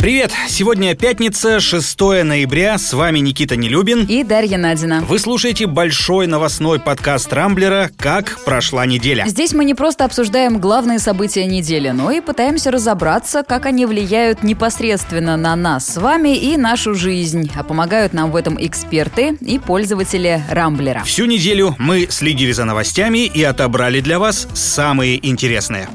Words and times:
Привет! 0.00 0.32
Сегодня 0.48 0.94
пятница, 0.94 1.60
6 1.60 2.00
ноября. 2.00 2.78
С 2.78 2.94
вами 2.94 3.18
Никита 3.18 3.54
Нелюбин. 3.54 4.06
И 4.06 4.24
Дарья 4.24 4.56
Надина. 4.56 5.02
Вы 5.02 5.18
слушаете 5.18 5.66
большой 5.66 6.26
новостной 6.26 6.80
подкаст 6.80 7.30
Рамблера 7.34 7.90
«Как 7.98 8.42
прошла 8.46 8.86
неделя». 8.86 9.26
Здесь 9.26 9.52
мы 9.52 9.66
не 9.66 9.74
просто 9.74 10.06
обсуждаем 10.06 10.58
главные 10.58 11.00
события 11.00 11.44
недели, 11.44 11.90
но 11.90 12.10
и 12.12 12.22
пытаемся 12.22 12.70
разобраться, 12.70 13.42
как 13.46 13.66
они 13.66 13.84
влияют 13.84 14.42
непосредственно 14.42 15.36
на 15.36 15.54
нас 15.54 15.86
с 15.86 15.98
вами 15.98 16.34
и 16.34 16.56
нашу 16.56 16.94
жизнь. 16.94 17.50
А 17.54 17.62
помогают 17.62 18.14
нам 18.14 18.30
в 18.30 18.36
этом 18.36 18.56
эксперты 18.58 19.36
и 19.42 19.58
пользователи 19.58 20.42
Рамблера. 20.48 21.02
Всю 21.04 21.26
неделю 21.26 21.76
мы 21.78 22.06
следили 22.08 22.52
за 22.52 22.64
новостями 22.64 23.26
и 23.26 23.42
отобрали 23.42 24.00
для 24.00 24.18
вас 24.18 24.48
самые 24.54 25.28
интересные. 25.28 25.88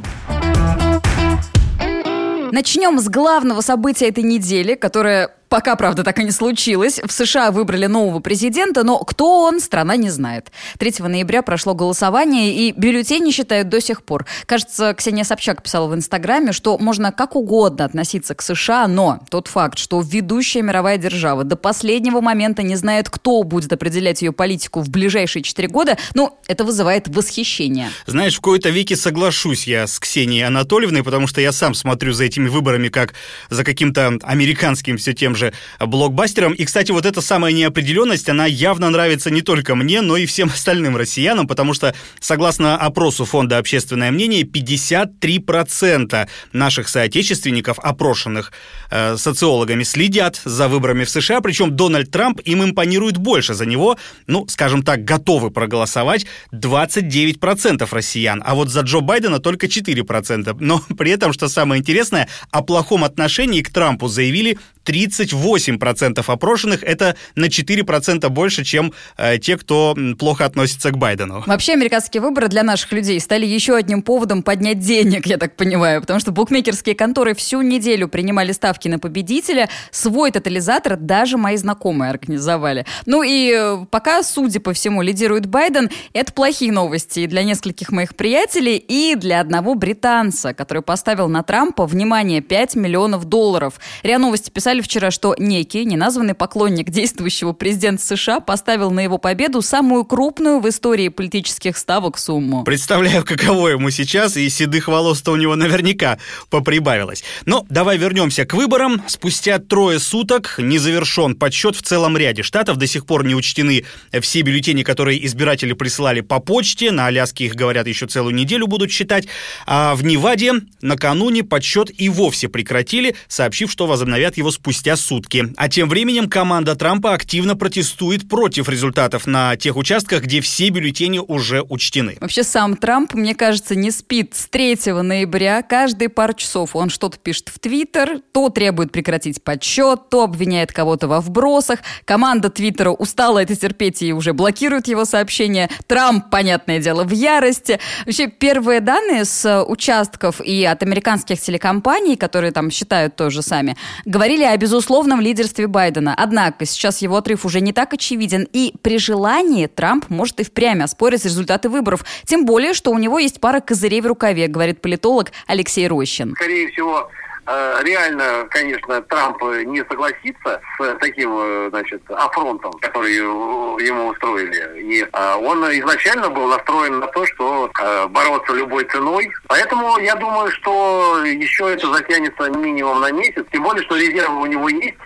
Начнем 2.52 2.99
с 2.99 3.09
главного 3.09 3.62
события 3.62 4.08
этой 4.08 4.23
недели, 4.23 4.76
которое 4.76 5.31
Пока, 5.49 5.76
правда, 5.76 6.04
так 6.04 6.20
и 6.20 6.23
не 6.23 6.31
случилось. 6.31 6.99
В 7.04 7.12
США 7.12 7.52
выбрали 7.52 7.85
нового 7.85 8.20
президента, 8.20 8.84
но 8.84 8.99
кто 8.99 9.41
он, 9.44 9.59
страна 9.59 9.95
не 9.95 10.09
знает. 10.09 10.52
3 10.80 10.95
ноября 10.99 11.41
прошло 11.41 11.73
голосование, 11.76 12.54
и 12.54 12.71
бюллетени 12.71 13.31
считают 13.31 13.70
до 13.70 13.80
сих 13.80 14.04
пор. 14.04 14.26
Кажется, 14.45 14.94
Ксения 14.94 15.23
Собчак 15.23 15.62
писала 15.63 15.88
в 15.88 15.95
Инстаграме, 15.95 16.52
что 16.52 16.77
можно 16.77 17.12
как 17.12 17.35
угодно 17.35 17.85
относиться 17.85 18.34
к 18.35 18.41
США, 18.41 18.88
но 18.88 19.20
тот 19.30 19.48
факт, 19.48 19.77
что 19.77 20.02
ведущая 20.02 20.62
мировая 20.62 20.98
держава 20.98 21.44
до 21.44 21.55
последнего 21.55 22.21
момента 22.21 22.63
не 22.63 22.76
знает, 22.76 23.09
кто 23.09 23.43
будет 23.43 23.71
определять 23.71 24.21
ее 24.21 24.32
политику 24.32 24.82
в 24.82 24.90
ближайшие 24.90 25.43
4 25.43 25.68
года, 25.68 25.98
ну, 26.13 26.38
это 26.48 26.63
вызывает 26.63 27.07
восхищение. 27.07 27.90
Знаешь, 28.05 28.35
в 28.35 28.41
кои-то 28.41 28.70
веке 28.70 28.96
соглашусь 28.96 29.68
я 29.68 29.88
с 29.88 29.99
Ксенией 29.99 30.46
Анатольевной, 30.46 31.04
потому 31.04 31.27
что 31.27 31.41
я 31.41 31.52
сам 31.52 31.73
смотрю 31.73 32.13
за 32.13 32.26
этими 32.26 32.48
выборами 32.48 32.90
как 32.90 33.13
за 33.49 33.63
каким-то 33.63 34.18
американским 34.23 34.98
все 34.98 35.13
тем 35.13 35.35
же 35.36 35.54
блокбастером. 35.80 36.54
И, 36.54 36.66
кстати, 36.66 36.91
вот 36.91 37.05
эта 37.05 37.22
самая 37.22 37.54
неопределенность, 37.54 38.30
она 38.30 38.46
явно 38.46 38.90
нравится 38.90 39.30
не 39.30 39.41
только 39.41 39.76
мне, 39.76 40.02
но 40.02 40.18
и 40.18 40.26
всем 40.26 40.50
остальным 40.50 40.98
россиянам, 40.98 41.48
потому 41.48 41.74
что, 41.74 41.94
согласно 42.20 42.78
опросу 42.78 43.26
Фонда 43.26 43.58
«Общественное 43.58 44.12
мнение», 44.12 44.44
53% 44.44 46.28
наших 46.54 46.90
соотечественников, 46.90 47.80
опрошенных 47.80 48.52
э, 48.91 49.18
социологами, 49.18 49.84
следят 49.84 50.41
за 50.44 50.68
выборами 50.68 51.04
в 51.04 51.10
США, 51.10 51.41
причем 51.41 51.76
Дональд 51.76 52.12
Трамп 52.12 52.40
им 52.41 52.63
импонирует 52.63 53.18
больше. 53.18 53.54
За 53.54 53.66
него, 53.66 53.98
ну, 54.28 54.48
скажем 54.48 54.84
так, 54.84 55.04
готовы 55.04 55.52
проголосовать 55.52 56.26
29% 56.54 57.88
россиян, 57.91 58.41
а 58.46 58.56
вот 58.56 58.70
за 58.70 58.82
Джо 58.82 59.00
Байдена 59.02 59.40
только 59.40 59.68
4%. 59.68 60.58
Но 60.60 60.80
при 60.98 61.12
этом, 61.12 61.34
что 61.34 61.48
самое 61.48 61.80
интересное, 61.80 62.28
о 62.52 62.62
плохом 62.62 63.04
отношении 63.04 63.62
к 63.62 63.72
Трампу 63.72 64.08
заявили 64.08 64.58
38% 64.86 66.24
опрошенных. 66.25 66.84
Это 66.84 67.16
на 67.36 67.46
4% 67.46 68.30
больше, 68.30 68.64
чем 68.64 68.94
э, 69.18 69.38
те, 69.38 69.58
кто 69.58 69.96
плохо 70.18 70.46
относится 70.46 70.91
к 70.91 70.97
Байдену. 70.97 71.44
Вообще, 71.46 71.74
американские 71.74 72.22
выборы 72.22 72.47
для 72.47 72.64
наших 72.64 72.91
людей 72.91 73.19
стали 73.19 73.46
еще 73.46 73.75
одним 73.75 74.02
поводом 74.02 74.44
поднять 74.44 74.80
денег, 74.80 75.25
я 75.25 75.38
так 75.38 75.56
понимаю, 75.56 76.02
потому 76.02 76.19
что 76.19 76.31
букмекерские 76.31 76.96
конторы 76.96 77.34
всю 77.36 77.62
неделю 77.62 78.08
принимали 78.08 78.52
ставки 78.52 78.88
на 78.88 79.00
победителя. 79.00 79.69
Свой 79.91 80.31
тотализатор 80.31 80.97
даже 80.97 81.38
мои 81.38 81.58
знакомые 81.58 82.12
организовали. 82.12 82.86
Ну 83.06 83.24
и 83.24 83.52
э, 83.53 83.86
пока, 83.90 84.24
судя 84.24 84.59
по 84.59 84.74
всему, 84.74 85.02
лидирует 85.02 85.46
Байден, 85.46 85.90
это 86.13 86.31
плохие 86.34 86.72
новости 86.72 87.22
и 87.22 87.28
для 87.28 87.44
нескольких 87.44 87.91
моих 87.91 88.16
приятелей, 88.16 88.78
и 88.78 89.16
для 89.16 89.40
одного 89.40 89.75
британца, 89.75 90.53
который 90.53 90.84
поставил 90.84 91.28
на 91.28 91.44
Трампа, 91.44 91.86
внимание, 91.86 92.41
5 92.41 92.75
миллионов 92.75 93.25
долларов. 93.25 93.80
РИА 94.03 94.19
Новости 94.19 94.50
писали 94.50 94.75
писали 94.75 94.81
вчера, 94.81 95.12
что 95.12 95.35
некий 95.38 95.85
неназванный 95.85 96.34
поклонник 96.34 96.90
действующего 96.90 97.53
президента 97.53 98.03
США 98.03 98.40
поставил 98.40 98.91
на 98.91 99.01
его 99.01 99.17
победу 99.17 99.61
самую 99.61 100.05
крупную 100.05 100.59
в 100.59 100.67
истории 100.67 101.09
политических 101.09 101.77
ставок 101.77 102.17
сумму. 102.17 102.63
Представляю, 102.63 103.23
каково 103.25 103.69
ему 103.69 103.89
сейчас, 103.91 104.38
и 104.38 104.50
седых 104.50 104.88
волос-то 104.88 105.31
у 105.31 105.35
него 105.35 105.55
наверняка 105.55 106.17
поприбавилось. 106.50 107.23
Но 107.45 107.66
давай 107.69 107.97
вернемся 107.97 108.45
к 108.45 108.53
выборам. 108.53 109.01
Спустя 109.07 109.59
трое 109.59 110.00
суток 110.00 110.55
не 110.57 110.77
завершен 110.77 111.35
подсчет 111.35 111.75
в 111.75 111.81
целом 111.81 112.17
ряде 112.17 112.44
штатов. 112.44 112.77
До 112.77 112.88
сих 112.88 113.05
пор 113.05 113.25
не 113.25 113.35
учтены 113.35 113.85
все 114.21 114.41
бюллетени, 114.41 114.83
которые 114.83 115.25
избиратели 115.25 115.73
прислали 115.73 116.21
по 116.21 116.39
почте. 116.39 116.91
На 116.91 117.07
Аляске 117.07 117.45
их, 117.45 117.55
говорят, 117.55 117.88
еще 117.88 118.07
целую 118.07 118.35
неделю 118.35 118.67
будут 118.67 118.91
считать. 118.91 119.27
А 119.66 119.95
в 119.95 120.03
Неваде 120.03 120.53
накануне 120.81 121.44
подсчет 121.44 121.89
и 121.97 122.09
вовсе 122.09 122.50
прекратили, 122.50 123.16
сообщив, 123.27 123.71
что 123.71 123.88
возобновят 123.88 124.38
его 124.38 124.51
с 124.51 124.57
спустя 124.65 124.95
сутки. 124.95 125.53
А 125.57 125.69
тем 125.69 125.87
временем 125.87 126.27
команда 126.27 126.75
Трампа 126.75 127.13
активно 127.13 127.55
протестует 127.55 128.27
против 128.27 128.67
результатов 128.67 129.27
на 129.27 129.55
тех 129.55 129.75
участках, 129.75 130.23
где 130.23 130.41
все 130.41 130.69
бюллетени 130.69 131.19
уже 131.19 131.61
учтены. 131.61 132.17
Вообще 132.19 132.43
сам 132.43 132.75
Трамп, 132.75 133.13
мне 133.13 133.35
кажется, 133.35 133.75
не 133.75 133.91
спит 133.91 134.33
с 134.33 134.47
3 134.47 134.77
ноября. 135.03 135.61
Каждые 135.61 136.09
пару 136.09 136.33
часов 136.33 136.75
он 136.75 136.89
что-то 136.89 137.19
пишет 137.19 137.49
в 137.49 137.59
Твиттер, 137.59 138.21
то 138.31 138.49
требует 138.49 138.91
прекратить 138.91 139.43
подсчет, 139.43 140.09
то 140.09 140.23
обвиняет 140.23 140.73
кого-то 140.73 141.07
во 141.07 141.21
вбросах. 141.21 141.81
Команда 142.03 142.49
Твиттера 142.49 142.89
устала 142.89 143.43
это 143.43 143.55
терпеть 143.55 144.01
и 144.01 144.13
уже 144.13 144.33
блокирует 144.33 144.87
его 144.87 145.05
сообщения. 145.05 145.69
Трамп, 145.85 146.31
понятное 146.31 146.79
дело, 146.79 147.03
в 147.03 147.11
ярости. 147.11 147.79
Вообще 148.07 148.25
первые 148.29 148.79
данные 148.79 149.25
с 149.25 149.63
участков 149.63 150.41
и 150.41 150.65
от 150.65 150.81
американских 150.81 151.39
телекомпаний, 151.39 152.15
которые 152.15 152.51
там 152.51 152.71
считают 152.71 153.15
тоже 153.15 153.43
сами, 153.43 153.77
говорили 154.05 154.43
о 154.43 154.54
безусловном 154.57 155.21
лидерстве 155.21 155.67
Байдена. 155.67 156.13
Однако 156.17 156.66
сейчас 156.66 157.01
его 157.01 157.17
отрыв 157.17 157.45
уже 157.45 157.61
не 157.61 157.73
так 157.73 157.93
очевиден, 157.93 158.47
и 158.51 158.73
при 158.81 158.97
желании 158.97 159.67
Трамп 159.67 160.09
может 160.09 160.39
и 160.39 160.43
впрямь 160.43 160.81
оспорить 160.81 161.25
результаты 161.25 161.69
выборов. 161.69 162.05
Тем 162.25 162.45
более, 162.45 162.73
что 162.73 162.91
у 162.91 162.97
него 162.97 163.19
есть 163.19 163.39
пара 163.39 163.59
козырей 163.59 164.01
в 164.01 164.07
рукаве, 164.07 164.47
говорит 164.47 164.81
политолог 164.81 165.31
Алексей 165.47 165.88
Рощин. 165.88 166.33
Скорее 166.35 166.69
всего, 166.71 167.09
реально, 167.47 168.47
конечно, 168.50 169.01
Трамп 169.03 169.41
не 169.66 169.83
согласится 169.85 170.61
с 170.78 170.95
таким, 171.00 171.31
э, 171.38 171.69
значит, 171.69 172.01
афронтом, 172.09 172.73
который 172.73 173.13
ему 173.16 174.07
устроили. 174.07 174.81
И 174.81 175.01
э, 175.01 175.35
он 175.35 175.63
изначально 175.79 176.29
был 176.29 176.47
настроен 176.47 177.00
на 177.00 177.07
то, 177.07 177.25
что 177.25 177.72
бороться 178.09 178.53
любой 178.53 178.85
ценой. 178.85 179.31
Поэтому 179.47 179.97
я 180.00 180.16
думаю, 180.16 180.51
что 180.51 181.23
еще 181.25 181.73
это 181.73 181.91
затянется 181.94 182.50
минимум 182.50 183.01
на 183.01 183.11
месяц. 183.11 183.45
Тем 183.51 183.63
более, 183.63 183.83
что 183.83 183.95
резервы 183.95 184.41
у 184.41 184.45
него 184.45 184.69
есть. 184.69 184.97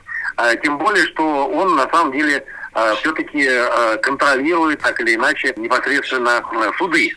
Тем 0.63 0.77
более, 0.77 1.06
что 1.07 1.47
он 1.47 1.75
на 1.75 1.89
самом 1.89 2.13
деле 2.13 2.45
все-таки 3.00 3.45
контролирует 4.01 4.79
так 4.79 5.00
или 5.01 5.16
иначе 5.16 5.53
непосредственно 5.57 6.41
суды 6.77 7.11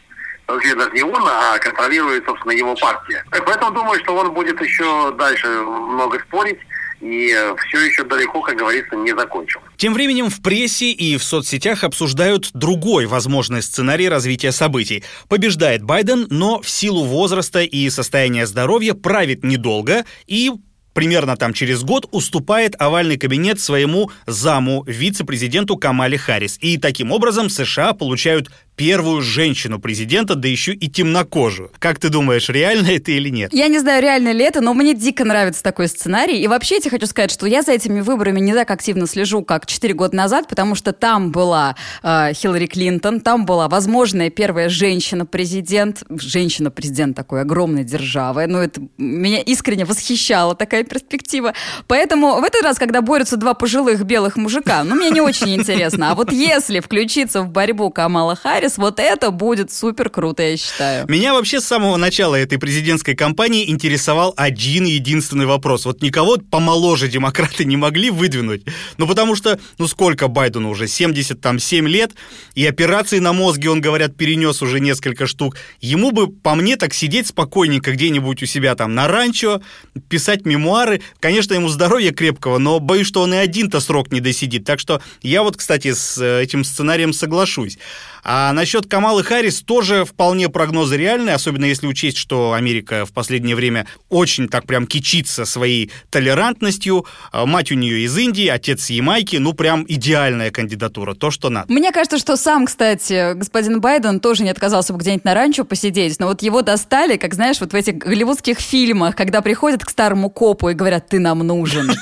вообще 0.49 0.75
даже 0.75 0.91
не 0.93 1.03
он, 1.03 1.23
а 1.27 1.59
контролирует, 1.59 2.25
собственно, 2.25 2.53
его 2.53 2.75
партия. 2.75 3.25
Поэтому 3.31 3.73
думаю, 3.73 4.01
что 4.01 4.15
он 4.17 4.33
будет 4.33 4.61
еще 4.61 5.13
дальше 5.13 5.47
много 5.47 6.19
спорить 6.21 6.59
и 7.03 7.35
все 7.67 7.81
еще 7.81 8.05
далеко, 8.05 8.41
как 8.43 8.57
говорится, 8.57 8.95
не 8.95 9.15
закончил. 9.15 9.61
Тем 9.77 9.93
временем 9.93 10.31
в 10.31 10.41
прессе 10.41 10.93
и 10.93 11.17
в 11.17 11.25
соцсетях 11.25 11.83
обсуждают 11.83 12.51
другой 12.53 13.07
возможный 13.07 13.61
сценарий 13.63 14.09
развития 14.09 14.53
событий. 14.53 15.03
Побеждает 15.29 15.83
Байден, 15.83 16.27
но 16.31 16.63
в 16.63 16.71
силу 16.71 17.05
возраста 17.05 17.63
и 17.63 17.91
состояния 17.91 18.47
здоровья 18.47 18.95
правит 18.95 19.43
недолго 19.43 20.05
и 20.27 20.53
примерно 20.95 21.37
там 21.37 21.53
через 21.53 21.83
год 21.83 22.07
уступает 22.13 22.81
овальный 22.81 23.17
кабинет 23.17 23.61
своему 23.61 24.11
заму, 24.27 24.85
вице-президенту 24.87 25.77
Камали 25.77 26.17
Харрис. 26.17 26.59
И 26.61 26.79
таким 26.79 27.13
образом 27.13 27.49
США 27.49 27.95
получают 27.95 28.51
первую 28.77 29.21
женщину-президента, 29.21 30.35
да 30.35 30.49
еще 30.49 30.73
и 30.73 30.89
темнокожую. 30.89 31.71
Как 31.79 31.99
ты 31.99 32.09
думаешь, 32.09 32.49
реально 32.49 32.89
это 32.89 33.13
или 33.13 33.29
нет? 33.29 33.53
Я 33.53 33.69
не 33.69 33.79
знаю, 33.79 34.03
реально 34.03 34.33
ли 34.33 34.45
это, 34.45 34.61
но 34.61 34.75
мне 34.75 34.95
дико 34.95 35.25
нравится 35.25 35.63
такой 35.63 35.89
сценарий. 35.89 36.41
И 36.41 36.49
вообще, 36.49 36.77
я 36.77 36.81
тебе 36.81 36.91
хочу 36.91 37.07
сказать, 37.07 37.31
что 37.31 37.47
я 37.47 37.63
за 37.63 37.73
этими 37.73 38.01
выборами 38.01 38.41
не 38.41 38.55
так 38.55 38.71
активно 38.71 39.07
слежу, 39.07 39.43
как 39.45 39.67
4 39.67 39.95
года 39.95 40.17
назад, 40.17 40.49
потому 40.49 40.75
что 40.75 40.93
там 40.93 41.31
была 41.31 41.77
э, 42.03 42.33
Хиллари 42.35 42.67
Клинтон, 42.67 43.21
там 43.21 43.47
была 43.47 43.69
возможная 43.69 44.31
первая 44.31 44.69
женщина-президент, 44.69 46.03
женщина-президент 46.09 47.17
такой 47.17 47.43
огромной 47.43 47.85
державы. 47.85 48.47
Ну, 48.47 48.59
это 48.59 48.81
меня 48.99 49.41
искренне 49.41 49.85
восхищала 49.85 50.55
такая 50.55 50.83
перспектива. 50.83 51.55
Поэтому 51.87 52.41
в 52.41 52.45
этот 52.45 52.63
раз, 52.63 52.79
когда 52.79 53.01
борются 53.01 53.37
два 53.37 53.55
пожилых 53.55 54.03
белых 54.05 54.37
мужика, 54.37 54.83
ну, 54.83 54.95
мне 54.97 55.11
не 55.11 55.21
очень 55.21 55.55
интересно. 55.55 56.11
А 56.11 56.15
вот 56.15 56.33
если 56.33 56.81
включиться 56.81 57.43
в 57.43 57.51
борьбу 57.51 57.91
Камала 57.91 58.35
Харрис, 58.35 58.62
Харрис, 58.63 58.79
вот 58.79 59.01
это 59.01 59.31
будет 59.33 59.73
супер 59.73 60.09
круто, 60.09 60.43
я 60.43 60.57
считаю. 60.57 61.07
Меня 61.09 61.35
вообще 61.35 61.61
с 61.61 61.65
самого 61.65 61.97
начала 61.97 62.37
этой 62.37 62.59
президентской 62.59 63.15
кампании 63.15 63.69
интересовал 63.69 64.35
один 64.37 64.85
единственный 64.85 65.47
вопрос. 65.47 65.85
Вот 65.85 66.01
никого 66.01 66.37
помоложе 66.37 67.09
демократы 67.09 67.65
не 67.65 67.77
могли 67.77 68.11
выдвинуть. 68.11 68.63
Ну, 68.99 69.09
потому 69.09 69.35
что, 69.35 69.59
ну, 69.79 69.89
сколько 69.89 70.29
Байдену 70.29 70.71
уже? 70.71 70.87
77 70.87 71.89
лет, 71.89 72.13
и 72.55 72.65
операции 72.65 73.19
на 73.19 73.33
мозге, 73.33 73.71
он, 73.71 73.81
говорят, 73.81 74.17
перенес 74.17 74.63
уже 74.63 74.79
несколько 74.79 75.27
штук. 75.27 75.57
Ему 75.81 76.13
бы, 76.13 76.29
по 76.29 76.55
мне, 76.55 76.77
так 76.77 76.95
сидеть 76.95 77.27
спокойненько 77.27 77.91
где-нибудь 77.93 78.45
у 78.45 78.47
себя 78.47 78.77
там 78.77 78.95
на 78.95 79.09
ранчо, 79.09 79.61
писать 80.09 80.47
мемуары. 80.47 81.03
Конечно, 81.19 81.55
ему 81.55 81.69
здоровья 81.69 82.13
крепкого, 82.13 82.59
но 82.59 82.79
боюсь, 82.79 83.09
что 83.09 83.23
он 83.23 83.35
и 83.35 83.39
один-то 83.39 83.81
срок 83.81 84.13
не 84.13 84.21
досидит. 84.21 84.65
Так 84.65 84.79
что 84.79 85.03
я 85.23 85.43
вот, 85.43 85.57
кстати, 85.57 85.93
с 85.93 86.19
э, 86.19 86.43
этим 86.43 86.63
сценарием 86.63 87.13
соглашусь. 87.13 87.79
А 88.25 88.53
насчет 88.53 88.87
Камалы 88.87 89.25
Харрис 89.25 89.63
тоже 89.63 90.05
вполне 90.05 90.49
прогнозы 90.49 90.97
реальные, 90.97 91.35
особенно 91.35 91.65
если 91.65 91.87
учесть, 91.87 92.17
что 92.17 92.53
Америка 92.53 93.05
в 93.05 93.13
последнее 93.13 93.57
время 93.57 93.87
очень 94.09 94.49
так 94.49 94.67
прям 94.67 94.87
кичится 94.87 95.45
своей 95.45 95.91
толерантностью. 96.11 97.05
А 97.33 97.47
мать 97.47 97.73
у 97.73 97.75
нее 97.75 98.05
из 98.05 98.17
Индии, 98.17 98.47
отец 98.47 98.85
с 98.85 98.91
Ямайки, 98.91 99.37
ну 99.37 99.55
прям 99.55 99.85
идеальная 99.89 100.51
кандидатура, 100.51 101.15
то, 101.15 101.31
что 101.31 101.51
надо. 101.51 101.73
Мне 101.73 101.91
кажется, 101.91 102.19
что 102.19 102.37
сам, 102.37 102.67
кстати, 102.67 103.35
господин 103.35 103.81
Байден 103.81 104.21
тоже 104.21 104.45
не 104.45 104.51
отказался 104.51 104.93
бы 104.93 105.01
где-нибудь 105.01 105.25
на 105.25 105.35
ранчо 105.35 105.65
посидеть, 105.65 106.21
но 106.21 106.29
вот 106.29 106.43
его 106.43 106.63
достали, 106.63 107.17
как 107.17 107.35
знаешь, 107.35 107.61
вот 107.61 107.73
в 107.73 107.75
этих 107.75 107.99
голливудских 107.99 108.59
фильмах, 108.59 109.17
когда 109.17 109.41
приходят 109.41 109.85
к 109.85 109.91
старому 109.91 110.31
копу 110.31 110.69
и 110.69 110.75
говорят, 110.75 111.09
ты 111.09 111.19
нам 111.19 111.41
нужен. 111.41 111.93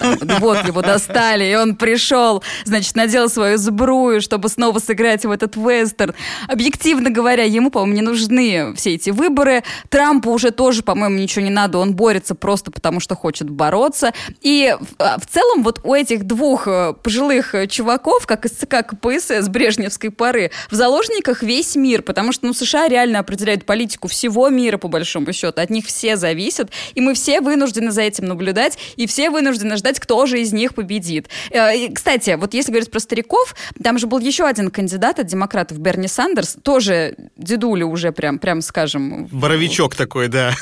Вот 0.41 0.67
его 0.67 0.83
достали, 0.83 1.45
и 1.51 1.55
он 1.55 1.77
пришел, 1.77 2.43
значит, 2.65 2.95
надел 2.95 3.29
свою 3.29 3.57
сбрую, 3.57 4.21
чтобы 4.21 4.49
снова 4.49 4.79
сыграть 4.79 5.25
в 5.25 5.31
этот 5.31 5.57
вестерн. 5.57 6.10
Объективно 6.49 7.11
говоря, 7.11 7.45
ему, 7.45 7.71
по-моему, 7.71 7.95
не 7.95 8.03
нужны 8.03 8.75
все 8.75 8.95
эти 8.95 9.11
выборы. 9.11 9.63
Трампу 9.89 10.31
уже 10.31 10.51
тоже, 10.51 10.83
по-моему, 10.83 11.19
ничего 11.19 11.45
не 11.45 11.51
надо. 11.51 11.79
Он 11.79 11.95
борется 11.95 12.35
просто 12.35 12.71
потому, 12.71 13.01
что 13.01 13.15
хочет 13.15 13.49
бороться. 13.51 14.13
И 14.41 14.77
в, 14.81 15.19
в 15.19 15.27
целом 15.27 15.63
вот 15.63 15.81
у 15.85 15.95
этих 15.95 16.25
двух 16.25 16.67
э, 16.67 16.95
пожилых 17.03 17.55
чуваков, 17.69 18.27
как 18.27 18.45
из 18.47 18.53
ЦК 18.53 18.87
КПСС 18.87 19.49
брежневской 19.49 20.11
поры, 20.11 20.51
в 20.71 20.75
заложниках 20.75 21.43
весь 21.43 21.77
мир, 21.77 22.03
потому 22.03 22.33
что 22.33 22.47
ну, 22.47 22.53
США 22.53 22.89
реально 22.89 23.21
определяют 23.21 23.65
политику 23.65 24.09
всего 24.09 24.49
мира, 24.49 24.79
по 24.79 24.89
большому 24.89 25.33
счету. 25.33 25.61
От 25.61 25.71
них 25.71 25.87
все 25.87 26.17
зависят, 26.17 26.71
и 26.95 27.01
мы 27.01 27.15
все 27.15 27.41
вынуждены 27.41 27.91
за 27.91 28.03
этим 28.03 28.27
наблюдать, 28.27 28.79
и 28.97 29.07
все 29.07 29.31
вынуждены 29.31 29.77
ждать, 29.77 30.01
кто 30.01 30.27
же 30.27 30.41
из 30.41 30.53
них 30.53 30.75
победит. 30.75 31.29
Э, 31.51 31.89
кстати, 31.93 32.37
вот 32.39 32.55
если 32.55 32.73
говорить 32.73 32.91
про 32.91 33.01
стариков, 33.01 33.55
там 33.83 33.99
же 33.99 34.07
был 34.07 34.19
еще 34.19 34.45
один 34.45 34.71
кандидат 34.71 35.19
от 35.19 35.27
демократов, 35.27 35.79
Берни 35.79 36.00
Берни 36.01 36.09
Сандерс, 36.09 36.57
тоже 36.63 37.15
дедуля 37.37 37.85
уже 37.85 38.11
прям, 38.11 38.39
прям 38.39 38.63
скажем. 38.63 39.27
Боровичок 39.27 39.95
такой, 39.95 40.29
да. 40.29 40.55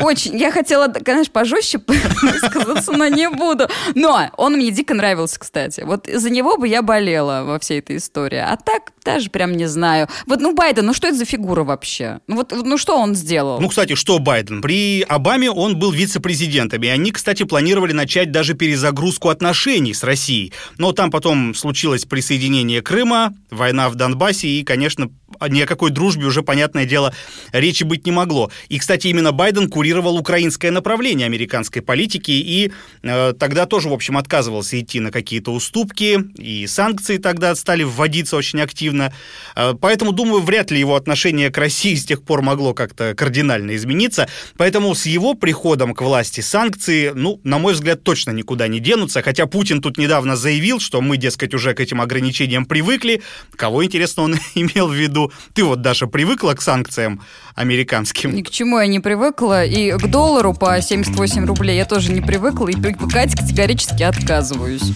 Очень. 0.00 0.38
Я 0.38 0.50
хотела, 0.50 0.88
конечно, 0.88 1.30
пожестче 1.30 1.78
высказаться, 1.86 2.92
но 2.92 3.06
не 3.08 3.28
буду. 3.28 3.68
Но 3.94 4.30
он 4.38 4.54
мне 4.54 4.70
дико 4.70 4.94
нравился, 4.94 5.38
кстати. 5.38 5.82
Вот 5.82 6.06
за 6.06 6.30
него 6.30 6.56
бы 6.56 6.68
я 6.68 6.80
болела 6.80 7.42
во 7.44 7.58
всей 7.58 7.80
этой 7.80 7.98
истории. 7.98 8.38
А 8.38 8.56
так 8.56 8.92
даже 9.04 9.30
прям 9.30 9.52
не 9.52 9.66
знаю. 9.66 10.08
Вот, 10.26 10.40
ну, 10.40 10.54
Байден, 10.54 10.86
ну 10.86 10.94
что 10.94 11.08
это 11.08 11.16
за 11.16 11.24
фигура 11.24 11.64
вообще? 11.64 12.20
Ну, 12.26 12.36
вот, 12.36 12.52
ну 12.52 12.78
что 12.78 12.98
он 12.98 13.14
сделал? 13.14 13.60
Ну, 13.60 13.68
кстати, 13.68 13.94
что 13.94 14.18
Байден? 14.18 14.62
При 14.62 15.02
Обаме 15.02 15.50
он 15.50 15.78
был 15.78 15.90
вице-президентом, 15.90 16.82
и 16.82 16.86
они, 16.88 17.10
кстати, 17.10 17.42
планировали 17.44 17.92
начать 17.92 18.30
даже 18.32 18.54
перезагрузку 18.54 19.28
отношений 19.28 19.94
с 19.94 20.02
Россией. 20.02 20.52
Но 20.78 20.92
там 20.92 21.10
потом 21.10 21.54
случилось 21.54 22.04
присоединение 22.04 22.82
Крыма, 22.82 23.34
война 23.50 23.88
в 23.88 23.94
Донбассе, 23.94 24.48
и 24.48 24.64
конечно, 24.64 25.10
ни 25.48 25.60
о 25.60 25.66
какой 25.66 25.90
дружбе 25.90 26.26
уже, 26.26 26.42
понятное 26.42 26.84
дело, 26.84 27.14
речи 27.52 27.84
быть 27.84 28.06
не 28.06 28.12
могло. 28.12 28.50
И, 28.68 28.78
кстати, 28.78 29.08
именно 29.08 29.32
Байден 29.32 29.68
курировал 29.68 30.16
украинское 30.16 30.70
направление 30.70 31.26
американской 31.26 31.82
политики, 31.82 32.30
и 32.30 32.72
э, 33.02 33.32
тогда 33.38 33.66
тоже, 33.66 33.88
в 33.88 33.92
общем, 33.92 34.16
отказывался 34.16 34.80
идти 34.80 35.00
на 35.00 35.10
какие-то 35.10 35.52
уступки, 35.52 36.18
и 36.36 36.66
санкции 36.66 37.18
тогда 37.18 37.54
стали 37.54 37.82
вводиться 37.82 38.36
очень 38.36 38.60
активно. 38.60 39.12
Э, 39.56 39.74
поэтому, 39.80 40.12
думаю, 40.12 40.42
вряд 40.42 40.70
ли 40.70 40.78
его 40.78 40.96
отношение 40.96 41.50
к 41.50 41.58
России 41.58 41.94
с 41.94 42.04
тех 42.04 42.22
пор 42.22 42.42
могло 42.42 42.74
как-то 42.74 43.14
кардинально 43.14 43.76
измениться. 43.76 44.28
Поэтому 44.56 44.94
с 44.94 45.06
его 45.06 45.34
приходом 45.34 45.94
к 45.94 46.02
власти 46.02 46.40
санкции, 46.40 47.12
ну, 47.14 47.40
на 47.44 47.58
мой 47.58 47.74
взгляд, 47.74 48.02
точно 48.02 48.30
никуда 48.30 48.68
не 48.68 48.80
денутся. 48.80 49.22
Хотя 49.22 49.46
Путин 49.46 49.80
тут 49.80 49.98
недавно 49.98 50.36
заявил, 50.36 50.80
что 50.80 51.00
мы, 51.00 51.16
дескать, 51.16 51.54
уже 51.54 51.74
к 51.74 51.80
этим 51.80 52.00
ограничениям 52.00 52.66
привыкли. 52.66 53.22
Кого, 53.56 53.84
интересно, 53.84 54.24
он 54.24 54.36
имел 54.54 54.88
в 54.88 54.94
виду? 54.94 55.31
Ты 55.54 55.64
вот, 55.64 55.82
Даша, 55.82 56.06
привыкла 56.06 56.54
к 56.54 56.62
санкциям 56.62 57.20
американским? 57.54 58.34
Ни 58.34 58.42
к 58.42 58.50
чему 58.50 58.78
я 58.78 58.86
не 58.86 59.00
привыкла. 59.00 59.64
И 59.64 59.92
к 59.92 60.06
доллару 60.08 60.54
по 60.54 60.80
78 60.80 61.44
рублей 61.46 61.76
я 61.76 61.84
тоже 61.84 62.12
не 62.12 62.20
привыкла. 62.20 62.68
И 62.68 62.76
привыкать 62.76 63.36
категорически 63.36 64.02
отказываюсь. 64.02 64.92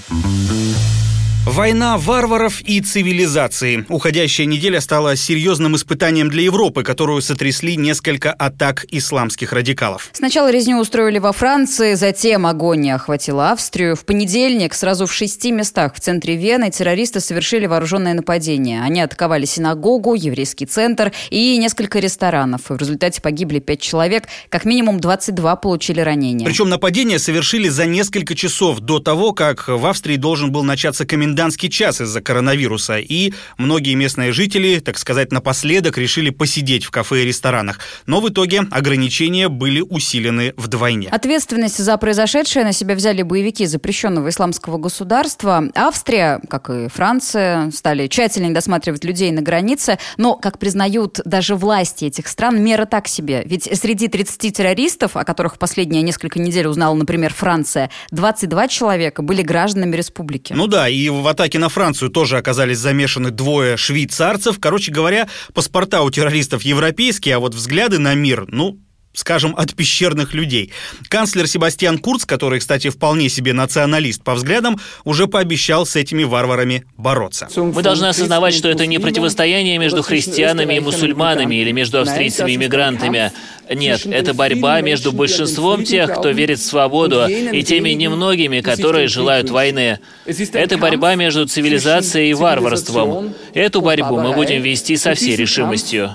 Война 1.46 1.96
варваров 1.96 2.60
и 2.62 2.80
цивилизации. 2.80 3.86
Уходящая 3.88 4.48
неделя 4.48 4.80
стала 4.80 5.14
серьезным 5.14 5.76
испытанием 5.76 6.28
для 6.28 6.42
Европы, 6.42 6.82
которую 6.82 7.22
сотрясли 7.22 7.76
несколько 7.76 8.32
атак 8.32 8.84
исламских 8.90 9.52
радикалов. 9.52 10.10
Сначала 10.12 10.50
резню 10.50 10.80
устроили 10.80 11.20
во 11.20 11.30
Франции, 11.30 11.94
затем 11.94 12.46
огонь 12.46 12.90
охватила 12.90 13.52
Австрию. 13.52 13.94
В 13.94 14.04
понедельник 14.04 14.74
сразу 14.74 15.06
в 15.06 15.12
шести 15.12 15.52
местах 15.52 15.94
в 15.94 16.00
центре 16.00 16.34
Вены 16.34 16.72
террористы 16.72 17.20
совершили 17.20 17.66
вооруженное 17.66 18.14
нападение. 18.14 18.82
Они 18.82 19.00
атаковали 19.00 19.44
синагогу, 19.44 20.14
еврейский 20.14 20.66
центр 20.66 21.12
и 21.30 21.56
несколько 21.58 22.00
ресторанов. 22.00 22.62
В 22.70 22.76
результате 22.76 23.22
погибли 23.22 23.60
пять 23.60 23.80
человек, 23.80 24.24
как 24.48 24.64
минимум 24.64 24.98
22 24.98 25.54
получили 25.54 26.00
ранения. 26.00 26.44
Причем 26.44 26.68
нападение 26.68 27.20
совершили 27.20 27.68
за 27.68 27.86
несколько 27.86 28.34
часов 28.34 28.80
до 28.80 28.98
того, 28.98 29.32
как 29.32 29.68
в 29.68 29.86
Австрии 29.86 30.16
должен 30.16 30.50
был 30.50 30.64
начаться 30.64 31.06
комендантский 31.06 31.35
комендантский 31.36 31.68
час 31.68 32.00
из-за 32.00 32.22
коронавируса, 32.22 32.96
и 32.96 33.34
многие 33.58 33.94
местные 33.94 34.32
жители, 34.32 34.78
так 34.78 34.96
сказать, 34.96 35.32
напоследок 35.32 35.98
решили 35.98 36.30
посидеть 36.30 36.84
в 36.84 36.90
кафе 36.90 37.22
и 37.22 37.26
ресторанах. 37.26 37.78
Но 38.06 38.22
в 38.22 38.28
итоге 38.30 38.62
ограничения 38.70 39.50
были 39.50 39.82
усилены 39.82 40.54
вдвойне. 40.56 41.08
Ответственность 41.10 41.76
за 41.76 41.98
произошедшее 41.98 42.64
на 42.64 42.72
себя 42.72 42.94
взяли 42.94 43.20
боевики 43.20 43.66
запрещенного 43.66 44.30
исламского 44.30 44.78
государства. 44.78 45.64
Австрия, 45.74 46.40
как 46.48 46.70
и 46.70 46.88
Франция, 46.88 47.70
стали 47.70 48.06
тщательно 48.06 48.54
досматривать 48.54 49.04
людей 49.04 49.30
на 49.30 49.42
границе, 49.42 49.98
но, 50.16 50.36
как 50.36 50.58
признают 50.58 51.20
даже 51.26 51.54
власти 51.54 52.06
этих 52.06 52.28
стран, 52.28 52.62
мера 52.62 52.86
так 52.86 53.08
себе. 53.08 53.42
Ведь 53.44 53.68
среди 53.78 54.08
30 54.08 54.56
террористов, 54.56 55.16
о 55.16 55.24
которых 55.24 55.58
последние 55.58 56.00
несколько 56.00 56.38
недель 56.38 56.66
узнала, 56.66 56.94
например, 56.94 57.34
Франция, 57.34 57.90
22 58.12 58.68
человека 58.68 59.20
были 59.20 59.42
гражданами 59.42 59.94
республики. 59.94 60.54
Ну 60.54 60.66
да, 60.66 60.88
и 60.88 61.10
в 61.10 61.25
атаке 61.26 61.58
на 61.58 61.68
Францию 61.68 62.10
тоже 62.10 62.38
оказались 62.38 62.78
замешаны 62.78 63.30
двое 63.30 63.76
швейцарцев. 63.76 64.58
Короче 64.60 64.92
говоря, 64.92 65.28
паспорта 65.54 66.02
у 66.02 66.10
террористов 66.10 66.62
европейские, 66.62 67.36
а 67.36 67.38
вот 67.38 67.54
взгляды 67.54 67.98
на 67.98 68.14
мир, 68.14 68.46
ну, 68.48 68.78
скажем, 69.16 69.54
от 69.56 69.74
пещерных 69.74 70.34
людей. 70.34 70.72
Канцлер 71.08 71.46
Себастьян 71.46 71.98
Курц, 71.98 72.24
который, 72.24 72.60
кстати, 72.60 72.90
вполне 72.90 73.28
себе 73.28 73.52
националист 73.52 74.22
по 74.22 74.34
взглядам, 74.34 74.78
уже 75.04 75.26
пообещал 75.26 75.86
с 75.86 75.96
этими 75.96 76.22
варварами 76.24 76.84
бороться. 76.96 77.48
Мы 77.56 77.82
должны 77.82 78.06
осознавать, 78.06 78.54
что 78.54 78.68
это 78.68 78.86
не 78.86 78.98
противостояние 78.98 79.78
между 79.78 80.02
христианами 80.02 80.74
и 80.74 80.80
мусульманами 80.80 81.56
или 81.56 81.72
между 81.72 82.00
австрийцами 82.00 82.52
и 82.52 82.56
мигрантами. 82.56 83.32
Нет, 83.74 84.06
это 84.06 84.34
борьба 84.34 84.80
между 84.80 85.12
большинством 85.12 85.84
тех, 85.84 86.12
кто 86.12 86.30
верит 86.30 86.58
в 86.58 86.64
свободу, 86.64 87.26
и 87.26 87.62
теми 87.62 87.90
немногими, 87.90 88.60
которые 88.60 89.08
желают 89.08 89.50
войны. 89.50 89.98
Это 90.24 90.78
борьба 90.78 91.14
между 91.14 91.46
цивилизацией 91.46 92.30
и 92.30 92.34
варварством. 92.34 93.34
Эту 93.54 93.80
борьбу 93.80 94.20
мы 94.20 94.32
будем 94.32 94.62
вести 94.62 94.96
со 94.96 95.14
всей 95.14 95.36
решимостью. 95.36 96.10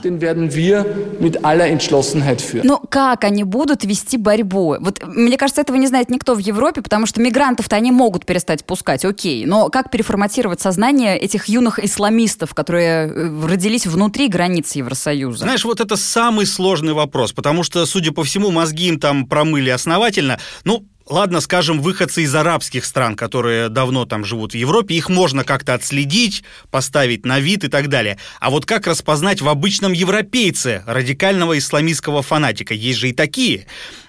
Но 2.64 2.78
как 2.90 3.24
они 3.24 3.44
будут 3.44 3.84
вести 3.84 4.18
борьбу? 4.18 4.78
Вот 4.80 5.02
мне 5.04 5.38
кажется, 5.38 5.62
этого 5.62 5.78
не 5.78 5.88
знает 5.88 6.10
никто 6.10 6.36
в 6.36 6.40
Европе, 6.40 6.82
потому 6.82 7.06
что 7.06 7.22
мигрантов-то 7.22 7.76
они 7.76 7.92
могут 7.92 8.26
перестать 8.26 8.66
пускать, 8.66 9.06
окей. 9.06 9.46
Но 9.46 9.70
как 9.70 9.92
переформатировать 9.92 10.62
сознание 10.62 11.18
этих 11.18 11.46
юных 11.46 11.80
исламистов, 11.80 12.54
которые 12.54 13.08
э, 13.08 13.46
родились 13.48 13.86
внутри 13.86 14.28
границ 14.28 14.74
Евросоюза? 14.76 15.40
Знаешь, 15.46 15.66
вот 15.66 15.80
это 15.80 15.96
самый 15.96 16.46
сложный 16.46 16.94
вопрос, 16.94 17.32
потому 17.42 17.64
что, 17.64 17.88
судя 17.88 18.12
по 18.12 18.24
всему, 18.24 18.52
мозги 18.52 18.88
им 18.90 19.00
там 19.00 19.26
промыли 19.26 19.72
основательно. 19.72 20.40
Ну, 20.64 20.86
Ладно, 21.08 21.42
скажем, 21.42 21.82
выходцы 21.82 22.22
из 22.22 22.34
арабских 22.36 22.86
стран, 22.86 23.16
которые 23.16 23.68
давно 23.68 24.06
там 24.06 24.24
живут 24.24 24.54
в 24.54 24.56
Европе, 24.56 24.96
их 24.96 25.10
можно 25.10 25.44
как-то 25.44 25.74
отследить, 25.74 26.44
поставить 26.70 27.26
на 27.26 27.40
вид 27.40 27.64
и 27.64 27.68
так 27.68 27.90
далее. 27.90 28.20
А 28.40 28.52
вот 28.52 28.68
как 28.68 28.86
распознать 28.86 29.42
в 29.42 29.50
обычном 29.50 29.92
европейце 29.92 30.84
радикального 30.86 31.58
исламистского 31.58 32.22
фанатика? 32.22 32.76
Есть 32.76 33.00
же 33.00 33.10
и 33.10 33.14
такие. 33.14 33.66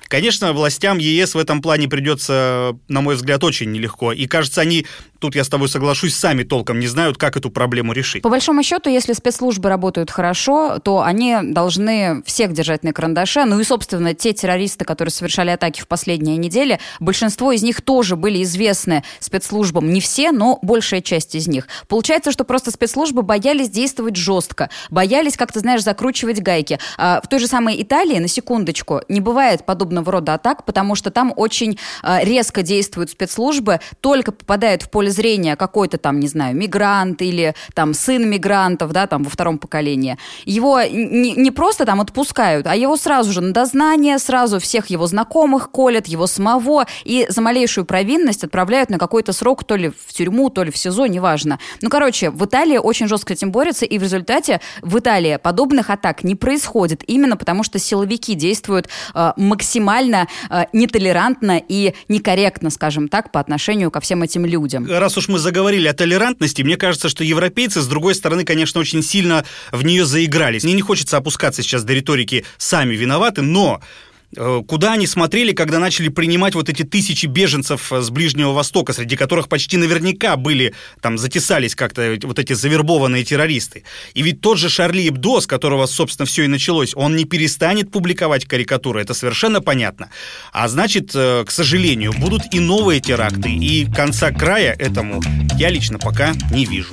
Конечно, 0.07 0.53
властям 0.53 0.99
ЕС 0.99 1.35
в 1.35 1.39
этом 1.39 1.63
плане 1.63 1.89
придется, 1.89 2.77
на 2.89 3.01
мой 3.01 3.17
взгляд, 3.17 3.43
очень 3.43 3.73
нелегко. 3.73 4.13
И 4.13 4.27
кажется, 4.27 4.61
они 4.61 4.87
тут 5.23 5.37
я 5.37 5.45
с 5.45 5.49
тобой 5.49 5.69
соглашусь, 5.69 6.17
сами 6.17 6.43
толком 6.43 6.81
не 6.81 6.89
знают, 6.89 7.17
как 7.17 7.37
эту 7.37 7.49
проблему 7.49 7.93
решить. 7.93 8.23
По 8.23 8.29
большому 8.29 8.65
счету, 8.65 8.91
если 8.91 9.13
спецслужбы 9.13 9.69
работают 9.69 10.11
хорошо, 10.11 10.81
то 10.81 11.03
они 11.03 11.37
должны 11.43 12.25
всех 12.27 12.53
держать 12.53 12.83
на 12.83 12.93
карандаше. 12.93 13.45
Ну 13.45 13.61
и, 13.61 13.65
собственно, 13.65 14.15
те 14.15 14.33
террористы, 14.33 14.85
которые 14.85 15.13
совершали 15.13 15.51
атаки 15.51 15.81
в 15.81 15.87
последние 15.87 16.37
недели, 16.37 16.81
большинство 16.99 17.53
из 17.53 17.63
них 17.63 17.83
тоже 17.83 18.17
были 18.17 18.43
известны 18.43 19.05
спецслужбам. 19.21 19.93
Не 19.93 20.01
все, 20.01 20.33
но 20.33 20.59
большая 20.61 21.01
часть 21.01 21.37
из 21.37 21.47
них. 21.47 21.69
Получается, 21.87 22.33
что 22.33 22.43
просто 22.43 22.73
спецслужбы 22.73 23.23
боялись 23.23 23.71
действовать 23.71 24.17
жестко, 24.17 24.71
боялись, 24.91 25.37
как 25.37 25.53
ты 25.53 25.61
знаешь, 25.61 25.85
закручивать 25.85 26.43
гайки. 26.43 26.81
А 26.99 27.21
в 27.21 27.29
той 27.29 27.39
же 27.39 27.47
самой 27.47 27.81
Италии, 27.81 28.19
на 28.19 28.27
секундочку, 28.27 29.03
не 29.09 29.21
бывает 29.21 29.65
подобного 29.65 30.11
рода 30.11 30.35
атак, 30.35 30.65
потому 30.65 30.97
что 30.97 31.13
там 31.13 31.33
очень 31.37 31.79
а, 32.03 32.25
резко 32.25 32.63
действуют 32.63 33.11
спецслужбы, 33.11 33.79
только 34.01 34.33
попадает 34.33 34.83
в 34.83 34.91
поле 34.91 35.12
зрения 35.13 35.57
какой-то 35.57 35.99
там, 35.99 36.21
не 36.21 36.29
знаю, 36.29 36.57
мигрант 36.57 37.23
или 37.23 37.55
там 37.75 37.95
сын 37.95 38.29
мигрантов, 38.29 38.93
да, 38.93 39.07
там 39.07 39.23
во 39.23 39.31
втором 39.31 39.59
поколении. 39.59 40.19
Его 40.45 40.83
не, 40.83 41.33
не 41.33 41.51
просто 41.51 41.85
там 41.85 42.01
отпускают, 42.01 42.67
а 42.67 42.75
его 42.75 42.97
сразу 42.97 43.33
же 43.33 43.41
на 43.41 43.53
дознание, 43.53 44.19
сразу 44.19 44.59
всех 44.59 44.87
его 44.87 45.07
знакомых 45.07 45.71
колят, 45.71 46.07
его 46.07 46.27
самого, 46.27 46.87
и 47.05 47.27
за 47.29 47.41
малейшую 47.41 47.85
провинность 47.85 48.45
отправляют 48.45 48.91
на 48.91 48.99
какой-то 48.99 49.33
срок 49.33 49.65
то 49.65 49.77
ли 49.77 49.91
в 49.91 50.13
тюрьму, 50.13 50.51
то 50.51 50.63
ли 50.63 50.71
в 50.71 50.77
СИЗО, 50.77 51.07
неважно. 51.07 51.59
Ну, 51.81 51.91
короче, 51.91 52.31
в 52.31 52.45
Италии 52.45 52.79
очень 52.79 53.09
жестко 53.09 53.33
этим 53.33 53.53
борются, 53.53 53.85
и 53.85 53.99
в 53.99 54.03
результате 54.03 54.61
в 54.81 54.99
Италии 54.99 55.39
подобных 55.43 55.91
атак 55.91 56.25
не 56.25 56.35
происходит, 56.35 57.03
именно 57.07 57.37
потому 57.37 57.63
что 57.63 57.79
силовики 57.79 58.35
действуют 58.35 58.89
э, 59.15 59.33
максимально 59.37 60.29
э, 60.51 60.65
нетолерантно 60.73 61.61
и 61.69 61.95
некорректно, 62.09 62.71
скажем 62.71 63.09
так, 63.09 63.33
по 63.33 63.41
отношению 63.41 63.91
ко 63.91 64.01
всем 64.01 64.23
этим 64.23 64.47
людям. 64.47 64.87
Раз 65.03 65.19
уж 65.19 65.27
мы 65.27 65.41
заговорили 65.41 65.89
о 65.89 65.95
толерантности, 65.95 66.63
мне 66.63 66.77
кажется, 66.77 67.09
что 67.09 67.25
европейцы, 67.25 67.81
с 67.81 67.89
другой 67.89 68.15
стороны, 68.15 68.45
конечно, 68.45 68.81
очень 68.81 69.03
сильно 69.03 69.45
в 69.73 69.85
нее 69.85 70.05
заигрались. 70.05 70.63
Мне 70.63 70.75
не 70.75 70.81
хочется 70.81 71.17
опускаться 71.17 71.61
сейчас 71.61 71.83
до 71.83 71.93
риторики 71.93 72.45
«сами 72.57 72.95
виноваты», 72.95 73.43
но 73.43 73.83
куда 74.35 74.93
они 74.93 75.07
смотрели, 75.07 75.53
когда 75.53 75.79
начали 75.79 76.09
принимать 76.09 76.55
вот 76.55 76.69
эти 76.69 76.83
тысячи 76.83 77.27
беженцев 77.27 77.93
с 77.93 78.11
Ближнего 78.11 78.53
Востока, 78.53 78.93
среди 78.93 79.17
которых 79.17 79.49
почти 79.49 79.77
наверняка 79.77 80.37
были, 80.37 80.75
там, 81.01 81.19
затесались 81.19 81.75
как-то 81.75 82.17
вот 82.23 82.39
эти 82.39 82.53
завербованные 82.53 83.25
террористы. 83.25 83.85
И 84.15 84.23
ведь 84.23 84.41
тот 84.41 84.59
же 84.59 84.69
Шарли 84.69 85.09
Эбдо, 85.09 85.41
с 85.41 85.47
которого, 85.47 85.87
собственно, 85.87 86.27
все 86.27 86.45
и 86.45 86.49
началось, 86.49 86.93
он 86.95 87.17
не 87.17 87.25
перестанет 87.25 87.91
публиковать 87.91 88.47
карикатуры, 88.47 89.03
это 89.03 89.15
совершенно 89.15 89.61
понятно. 89.61 90.11
А 90.53 90.69
значит, 90.69 91.11
э, 91.15 91.45
к 91.47 91.51
сожалению, 91.51 92.13
будут 92.13 92.43
и 92.53 92.61
новые 92.61 93.01
теракты, 93.01 93.51
и 93.51 93.91
конца 93.91 94.31
края 94.31 94.75
этому 94.79 95.23
я 95.59 95.71
лично 95.71 95.99
пока 95.99 96.33
не 96.51 96.65
вижу. 96.65 96.93